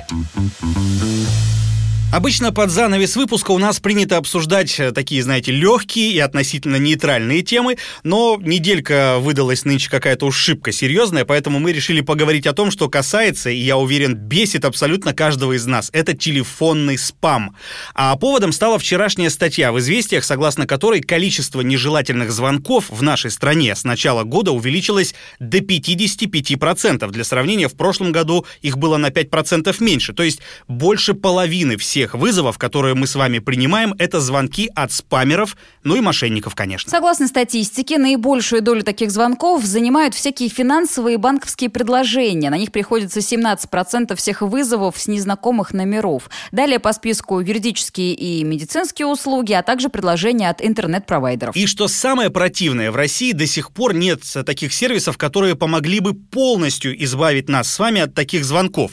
Обычно 2.14 2.52
под 2.52 2.70
занавес 2.70 3.16
выпуска 3.16 3.50
у 3.50 3.58
нас 3.58 3.80
принято 3.80 4.18
обсуждать 4.18 4.80
э, 4.80 4.92
такие, 4.92 5.24
знаете, 5.24 5.52
легкие 5.52 6.12
и 6.12 6.20
относительно 6.20 6.76
нейтральные 6.76 7.42
темы, 7.42 7.78
но 8.04 8.38
неделька 8.40 9.18
выдалась 9.20 9.66
нынче 9.66 9.90
какая-то 9.90 10.28
уж 10.28 10.38
шибко 10.38 10.72
серьезная, 10.72 11.26
поэтому 11.26 11.58
мы 11.58 11.74
решили 11.74 12.02
поговорить 12.02 12.46
о 12.46 12.54
том, 12.54 12.70
что 12.70 12.88
касается, 12.88 13.50
и 13.50 13.56
я 13.56 13.78
уверен, 13.78 14.14
бесит 14.14 14.64
абсолютно 14.64 15.16
каждого 15.16 15.54
из 15.54 15.66
нас. 15.66 15.90
Это 15.92 16.16
телефонный 16.16 17.00
спам. 17.00 17.56
А 17.96 18.16
поводом 18.16 18.52
стала 18.52 18.78
вчерашняя 18.78 19.32
статья 19.32 19.72
в 19.72 19.80
«Известиях», 19.80 20.24
согласно 20.24 20.68
которой 20.68 21.02
количество 21.02 21.62
нежелательных 21.62 22.32
звонков 22.32 22.92
в 22.92 23.02
нашей 23.02 23.32
стране 23.32 23.76
с 23.76 23.86
начала 23.86 24.24
года 24.24 24.52
увеличилось 24.52 25.16
до 25.40 25.58
55%. 25.58 27.10
Для 27.10 27.24
сравнения, 27.24 27.68
в 27.68 27.74
прошлом 27.76 28.12
году 28.12 28.46
их 28.62 28.78
было 28.78 28.98
на 28.98 29.08
5% 29.08 29.76
меньше, 29.80 30.14
то 30.14 30.22
есть 30.22 30.42
больше 30.68 31.16
половины 31.16 31.76
всех 31.76 32.03
всех 32.04 32.16
вызовов, 32.16 32.58
которые 32.58 32.96
мы 32.96 33.08
с 33.08 33.16
вами 33.16 33.40
принимаем, 33.40 33.96
это 33.98 34.20
звонки 34.20 34.70
от 34.76 34.92
спамеров, 34.92 35.56
ну 35.84 35.96
и 35.96 36.02
мошенников, 36.02 36.54
конечно. 36.54 36.92
Согласно 36.92 37.30
статистике, 37.30 37.98
наибольшую 37.98 38.62
долю 38.62 38.84
таких 38.84 39.10
звонков 39.10 39.64
занимают 39.64 40.14
всякие 40.14 40.50
финансовые 40.50 41.14
и 41.14 41.18
банковские 41.18 41.70
предложения. 41.70 42.50
На 42.50 42.58
них 42.58 42.74
приходится 42.74 43.22
17% 43.22 44.16
всех 44.18 44.42
вызовов 44.42 45.00
с 45.00 45.08
незнакомых 45.08 45.74
номеров. 45.74 46.30
Далее 46.52 46.80
по 46.80 46.92
списку 46.92 47.40
юридические 47.40 48.16
и 48.16 48.44
медицинские 48.44 49.08
услуги, 49.08 49.54
а 49.54 49.64
также 49.64 49.88
предложения 49.88 50.50
от 50.50 50.62
интернет-провайдеров. 50.62 51.56
И 51.56 51.68
что 51.68 51.88
самое 51.88 52.30
противное, 52.30 52.92
в 52.92 52.98
России 52.98 53.32
до 53.32 53.48
сих 53.48 53.72
пор 53.72 53.94
нет 53.94 54.24
таких 54.46 54.74
сервисов, 54.74 55.18
которые 55.18 55.56
помогли 55.56 56.02
бы 56.02 56.14
полностью 56.14 57.02
избавить 57.02 57.48
нас 57.48 57.72
с 57.72 57.80
вами 57.80 58.02
от 58.02 58.14
таких 58.14 58.44
звонков. 58.44 58.92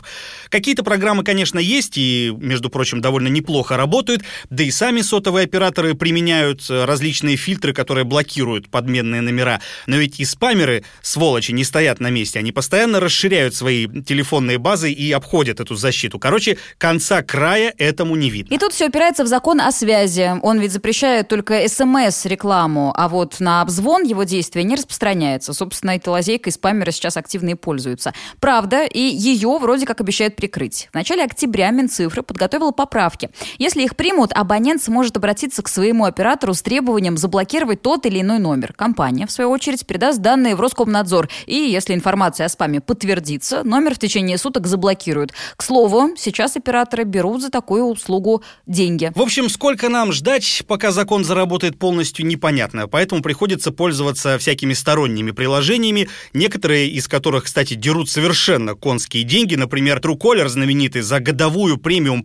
Какие-то 0.48 0.84
программы, 0.84 1.24
конечно, 1.24 1.58
есть, 1.58 1.94
и, 1.96 2.32
между 2.38 2.70
прочим, 2.70 2.99
довольно 3.00 3.28
неплохо 3.28 3.76
работают, 3.76 4.22
да 4.50 4.62
и 4.62 4.70
сами 4.70 5.00
сотовые 5.00 5.44
операторы 5.44 5.94
применяют 5.94 6.68
э, 6.70 6.84
различные 6.84 7.36
фильтры, 7.36 7.72
которые 7.72 8.04
блокируют 8.04 8.70
подменные 8.70 9.20
номера. 9.20 9.60
Но 9.86 9.96
ведь 9.96 10.20
и 10.20 10.24
спамеры, 10.24 10.84
сволочи, 11.02 11.52
не 11.52 11.64
стоят 11.64 12.00
на 12.00 12.10
месте, 12.10 12.38
они 12.38 12.52
постоянно 12.52 13.00
расширяют 13.00 13.54
свои 13.54 13.86
телефонные 13.86 14.58
базы 14.58 14.92
и 14.92 15.12
обходят 15.12 15.60
эту 15.60 15.74
защиту. 15.74 16.18
Короче, 16.18 16.58
конца 16.78 17.22
края 17.22 17.74
этому 17.78 18.16
не 18.16 18.30
видно. 18.30 18.54
И 18.54 18.58
тут 18.58 18.72
все 18.72 18.86
опирается 18.86 19.24
в 19.24 19.26
закон 19.26 19.60
о 19.60 19.72
связи. 19.72 20.32
Он 20.42 20.60
ведь 20.60 20.72
запрещает 20.72 21.28
только 21.28 21.66
СМС-рекламу, 21.68 22.92
а 22.96 23.08
вот 23.08 23.40
на 23.40 23.62
обзвон 23.62 24.04
его 24.04 24.24
действия 24.24 24.64
не 24.64 24.76
распространяется. 24.76 25.52
Собственно, 25.52 25.92
этой 25.92 26.08
лазейкой 26.08 26.52
спамеры 26.52 26.92
сейчас 26.92 27.16
активно 27.16 27.50
и 27.50 27.54
пользуются. 27.54 28.12
Правда, 28.40 28.84
и 28.84 29.00
ее 29.00 29.58
вроде 29.58 29.86
как 29.86 30.00
обещают 30.00 30.36
прикрыть. 30.36 30.88
В 30.90 30.94
начале 30.94 31.24
октября 31.24 31.70
Минцифры 31.70 32.22
подготовила 32.22 32.70
поправки. 32.90 33.30
Если 33.58 33.84
их 33.84 33.94
примут, 33.94 34.32
абонент 34.32 34.82
сможет 34.82 35.16
обратиться 35.16 35.62
к 35.62 35.68
своему 35.68 36.04
оператору 36.06 36.54
с 36.54 36.60
требованием 36.62 37.16
заблокировать 37.16 37.82
тот 37.82 38.04
или 38.04 38.20
иной 38.20 38.40
номер. 38.40 38.72
Компания, 38.72 39.26
в 39.26 39.30
свою 39.30 39.50
очередь, 39.50 39.86
передаст 39.86 40.18
данные 40.18 40.56
в 40.56 40.60
Роскомнадзор. 40.60 41.28
И 41.46 41.54
если 41.54 41.94
информация 41.94 42.46
о 42.46 42.48
спаме 42.48 42.80
подтвердится, 42.80 43.62
номер 43.62 43.94
в 43.94 43.98
течение 43.98 44.38
суток 44.38 44.66
заблокируют. 44.66 45.32
К 45.56 45.62
слову, 45.62 46.16
сейчас 46.16 46.56
операторы 46.56 47.04
берут 47.04 47.42
за 47.42 47.50
такую 47.50 47.84
услугу 47.84 48.42
деньги. 48.66 49.12
В 49.14 49.22
общем, 49.22 49.48
сколько 49.48 49.88
нам 49.88 50.12
ждать, 50.12 50.64
пока 50.66 50.90
закон 50.90 51.24
заработает 51.24 51.78
полностью 51.78 52.26
непонятно. 52.26 52.88
Поэтому 52.88 53.22
приходится 53.22 53.70
пользоваться 53.70 54.36
всякими 54.38 54.72
сторонними 54.72 55.30
приложениями, 55.30 56.08
некоторые 56.34 56.88
из 56.88 57.06
которых, 57.06 57.44
кстати, 57.44 57.74
дерут 57.74 58.10
совершенно 58.10 58.74
конские 58.74 59.22
деньги. 59.22 59.54
Например, 59.54 59.98
Truecaller 59.98 60.48
знаменитый 60.48 61.02
за 61.02 61.20
годовую 61.20 61.78
премиум 61.78 62.24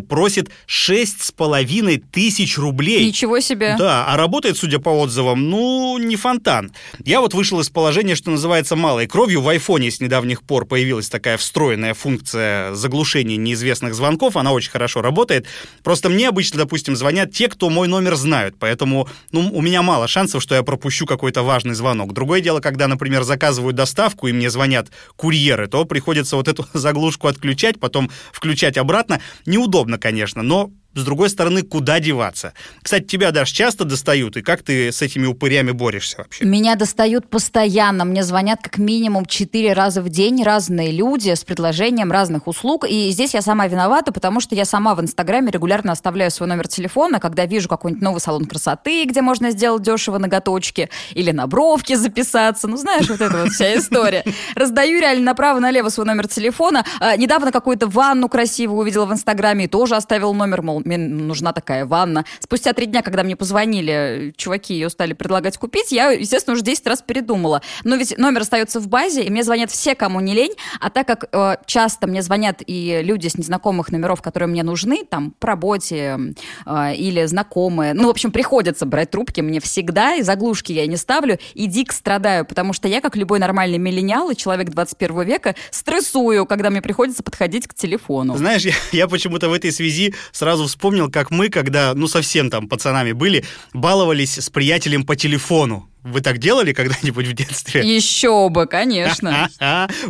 подписку 0.00 0.20
просит 0.20 0.50
шесть 0.66 1.24
с 1.24 1.32
половиной 1.32 1.98
тысяч 1.98 2.58
рублей. 2.58 3.06
Ничего 3.06 3.40
себе. 3.40 3.76
Да, 3.78 4.04
а 4.06 4.16
работает, 4.16 4.56
судя 4.56 4.78
по 4.78 4.90
отзывам, 4.90 5.48
ну, 5.48 5.98
не 5.98 6.16
фонтан. 6.16 6.72
Я 7.04 7.20
вот 7.20 7.32
вышел 7.34 7.60
из 7.60 7.70
положения, 7.70 8.14
что 8.14 8.30
называется 8.30 8.76
малой 8.76 9.06
кровью. 9.06 9.40
В 9.40 9.48
айфоне 9.48 9.90
с 9.90 10.00
недавних 10.00 10.42
пор 10.42 10.66
появилась 10.66 11.08
такая 11.08 11.36
встроенная 11.36 11.94
функция 11.94 12.74
заглушения 12.74 13.36
неизвестных 13.36 13.94
звонков. 13.94 14.36
Она 14.36 14.52
очень 14.52 14.70
хорошо 14.70 15.00
работает. 15.00 15.46
Просто 15.82 16.08
мне 16.08 16.28
обычно, 16.28 16.58
допустим, 16.58 16.96
звонят 16.96 17.32
те, 17.32 17.48
кто 17.48 17.70
мой 17.70 17.88
номер 17.88 18.16
знают. 18.16 18.56
Поэтому, 18.58 19.08
ну, 19.32 19.50
у 19.52 19.62
меня 19.62 19.82
мало 19.82 20.08
шансов, 20.08 20.42
что 20.42 20.54
я 20.54 20.62
пропущу 20.62 21.06
какой-то 21.06 21.42
важный 21.42 21.74
звонок. 21.74 22.12
Другое 22.12 22.40
дело, 22.40 22.60
когда, 22.60 22.88
например, 22.88 23.22
заказывают 23.22 23.76
доставку, 23.76 24.26
и 24.26 24.32
мне 24.32 24.50
звонят 24.50 24.88
курьеры, 25.16 25.68
то 25.68 25.84
приходится 25.84 26.36
вот 26.36 26.48
эту 26.48 26.66
заглушку 26.74 27.28
отключать, 27.28 27.78
потом 27.80 28.10
включать 28.32 28.76
обратно. 28.76 29.20
Неудобно 29.46 29.79
удобно, 29.80 29.98
конечно, 29.98 30.42
но 30.42 30.70
с 30.94 31.04
другой 31.04 31.30
стороны, 31.30 31.62
куда 31.62 32.00
деваться? 32.00 32.52
Кстати, 32.82 33.04
тебя 33.04 33.30
даже 33.30 33.52
часто 33.52 33.84
достают, 33.84 34.36
и 34.36 34.42
как 34.42 34.62
ты 34.62 34.90
с 34.90 35.02
этими 35.02 35.26
упырями 35.26 35.70
борешься 35.70 36.18
вообще? 36.18 36.44
Меня 36.44 36.74
достают 36.74 37.28
постоянно. 37.28 38.04
Мне 38.04 38.24
звонят 38.24 38.60
как 38.62 38.78
минимум 38.78 39.26
четыре 39.26 39.72
раза 39.72 40.02
в 40.02 40.08
день 40.08 40.42
разные 40.42 40.90
люди 40.90 41.32
с 41.32 41.44
предложением 41.44 42.10
разных 42.10 42.46
услуг. 42.46 42.86
И 42.88 43.10
здесь 43.10 43.34
я 43.34 43.42
сама 43.42 43.68
виновата, 43.68 44.12
потому 44.12 44.40
что 44.40 44.54
я 44.54 44.64
сама 44.64 44.94
в 44.94 45.00
Инстаграме 45.00 45.50
регулярно 45.50 45.92
оставляю 45.92 46.30
свой 46.30 46.48
номер 46.48 46.66
телефона, 46.66 47.20
когда 47.20 47.46
вижу 47.46 47.68
какой-нибудь 47.68 48.02
новый 48.02 48.20
салон 48.20 48.46
красоты, 48.46 49.04
где 49.04 49.22
можно 49.22 49.50
сделать 49.50 49.82
дешево 49.82 50.18
ноготочки, 50.18 50.90
или 51.14 51.30
на 51.30 51.46
бровки 51.46 51.94
записаться. 51.94 52.66
Ну, 52.66 52.76
знаешь, 52.76 53.08
вот 53.08 53.20
эта 53.20 53.36
вот 53.36 53.50
вся 53.50 53.76
история. 53.76 54.24
Раздаю 54.56 55.00
реально 55.00 55.26
направо-налево 55.26 55.88
свой 55.88 56.06
номер 56.06 56.26
телефона. 56.26 56.84
А, 56.98 57.16
недавно 57.16 57.52
какую-то 57.52 57.86
ванну 57.86 58.28
красивую 58.28 58.80
увидела 58.80 59.06
в 59.06 59.12
Инстаграме 59.12 59.66
и 59.66 59.68
тоже 59.68 59.94
оставил 59.96 60.34
номер, 60.34 60.62
мол, 60.62 60.79
мне 60.84 60.98
нужна 60.98 61.52
такая 61.52 61.86
ванна. 61.86 62.24
Спустя 62.40 62.72
три 62.72 62.86
дня, 62.86 63.02
когда 63.02 63.22
мне 63.22 63.36
позвонили, 63.36 64.32
чуваки 64.36 64.74
ее 64.74 64.90
стали 64.90 65.12
предлагать 65.12 65.58
купить, 65.58 65.92
я, 65.92 66.10
естественно, 66.10 66.54
уже 66.54 66.62
10 66.62 66.86
раз 66.86 67.02
передумала. 67.02 67.62
Но 67.84 67.96
ведь 67.96 68.16
номер 68.18 68.42
остается 68.42 68.80
в 68.80 68.88
базе, 68.88 69.22
и 69.22 69.30
мне 69.30 69.42
звонят 69.42 69.70
все, 69.70 69.94
кому 69.94 70.20
не 70.20 70.34
лень, 70.34 70.52
а 70.80 70.90
так 70.90 71.06
как 71.06 71.28
э, 71.32 71.56
часто 71.66 72.06
мне 72.06 72.22
звонят 72.22 72.62
и 72.66 73.00
люди 73.02 73.28
с 73.28 73.36
незнакомых 73.36 73.92
номеров, 73.92 74.22
которые 74.22 74.48
мне 74.48 74.62
нужны, 74.62 75.04
там, 75.08 75.32
по 75.38 75.48
работе 75.48 76.34
э, 76.66 76.94
или 76.94 77.24
знакомые, 77.26 77.94
ну, 77.94 78.06
в 78.06 78.10
общем, 78.10 78.32
приходится 78.32 78.86
брать 78.86 79.10
трубки 79.10 79.40
мне 79.40 79.60
всегда, 79.60 80.16
и 80.16 80.22
заглушки 80.22 80.72
я 80.72 80.86
не 80.86 80.96
ставлю, 80.96 81.38
и 81.54 81.66
дико 81.66 81.94
страдаю, 81.94 82.44
потому 82.44 82.72
что 82.72 82.88
я, 82.88 83.00
как 83.00 83.16
любой 83.16 83.38
нормальный 83.38 83.78
миллениал 83.78 84.30
и 84.30 84.36
человек 84.36 84.70
21 84.70 85.22
века, 85.22 85.54
стрессую, 85.70 86.46
когда 86.46 86.70
мне 86.70 86.82
приходится 86.82 87.22
подходить 87.22 87.66
к 87.66 87.74
телефону. 87.74 88.36
Знаешь, 88.36 88.62
я, 88.62 88.72
я 88.92 89.08
почему-то 89.08 89.48
в 89.48 89.52
этой 89.52 89.72
связи 89.72 90.14
сразу 90.32 90.68
вспомнил, 90.70 91.10
как 91.10 91.30
мы, 91.30 91.50
когда, 91.50 91.92
ну, 91.94 92.06
совсем 92.06 92.48
там 92.48 92.68
пацанами 92.68 93.12
были, 93.12 93.44
баловались 93.74 94.38
с 94.38 94.48
приятелем 94.48 95.04
по 95.04 95.16
телефону. 95.16 95.89
Вы 96.02 96.22
так 96.22 96.38
делали 96.38 96.72
когда-нибудь 96.72 97.26
в 97.26 97.32
детстве? 97.34 97.82
Еще 97.82 98.48
бы, 98.48 98.66
конечно. 98.66 99.48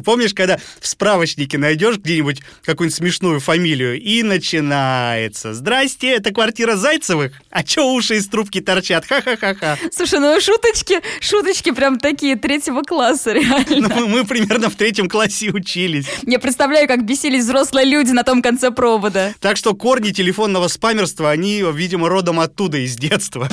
Помнишь, 0.04 0.34
когда 0.34 0.58
в 0.80 0.86
справочнике 0.86 1.58
найдешь 1.58 1.96
где-нибудь 1.96 2.42
какую-нибудь 2.64 2.96
смешную 2.96 3.40
фамилию 3.40 4.00
и 4.00 4.22
начинается. 4.22 5.52
Здрасте, 5.52 6.10
это 6.12 6.32
квартира 6.32 6.76
Зайцевых? 6.76 7.32
А 7.50 7.64
чё 7.64 7.86
уши 7.92 8.16
из 8.16 8.28
трубки 8.28 8.60
торчат? 8.60 9.04
Ха-ха-ха-ха. 9.06 9.78
Слушай, 9.92 10.20
ну 10.20 10.40
шуточки, 10.40 11.00
шуточки 11.20 11.72
прям 11.72 11.98
такие 11.98 12.36
третьего 12.36 12.82
класса, 12.82 13.32
реально. 13.32 13.88
Ну, 13.96 14.06
мы 14.06 14.24
примерно 14.24 14.70
в 14.70 14.76
третьем 14.76 15.08
классе 15.08 15.50
учились. 15.50 16.06
Я 16.22 16.38
представляю, 16.38 16.86
как 16.86 17.04
бесились 17.04 17.44
взрослые 17.44 17.86
люди 17.86 18.12
на 18.12 18.22
том 18.22 18.42
конце 18.42 18.70
провода. 18.70 19.34
Так 19.40 19.56
что 19.56 19.74
корни 19.74 20.10
телефонного 20.10 20.68
спамерства, 20.68 21.30
они, 21.30 21.64
видимо, 21.72 22.08
родом 22.08 22.38
оттуда, 22.38 22.78
из 22.78 22.96
детства. 22.96 23.48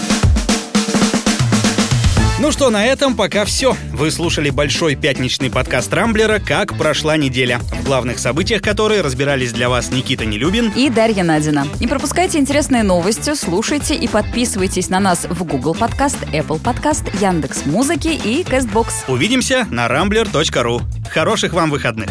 Ну 2.39 2.52
что, 2.52 2.69
на 2.69 2.86
этом 2.86 3.15
пока 3.15 3.45
все. 3.45 3.76
Вы 3.91 4.12
слушали 4.12 4.52
большой 4.52 4.95
пятничный 4.95 5.50
подкаст 5.50 5.91
Рамблера 5.91 6.38
«Как 6.39 6.78
прошла 6.78 7.17
неделя», 7.17 7.58
в 7.58 7.84
главных 7.84 8.19
событиях 8.19 8.62
которой 8.62 9.02
разбирались 9.02 9.54
для 9.54 9.69
вас 9.69 9.91
Никита 9.91 10.23
Нелюбин 10.23 10.71
и 10.76 10.89
Дарья 10.91 11.23
Надина. 11.23 11.65
Не 11.80 11.88
пропускайте 11.88 12.38
интересные 12.38 12.84
новости, 12.84 13.34
слушайте 13.34 13.95
и 13.95 14.08
подписывайтесь 14.08 14.89
на 14.89 15.00
нас 15.00 15.26
в 15.28 15.43
Google 15.45 15.73
Подкаст, 15.73 16.17
Apple 16.32 16.62
Подкаст, 16.62 17.04
Яндекс 17.19 17.65
Музыки 17.65 18.10
и 18.10 18.43
Castbox. 18.43 18.88
Увидимся 19.08 19.65
на 19.71 19.88
rambler.ru. 19.88 20.82
Хороших 21.10 21.54
вам 21.54 21.71
выходных! 21.71 22.10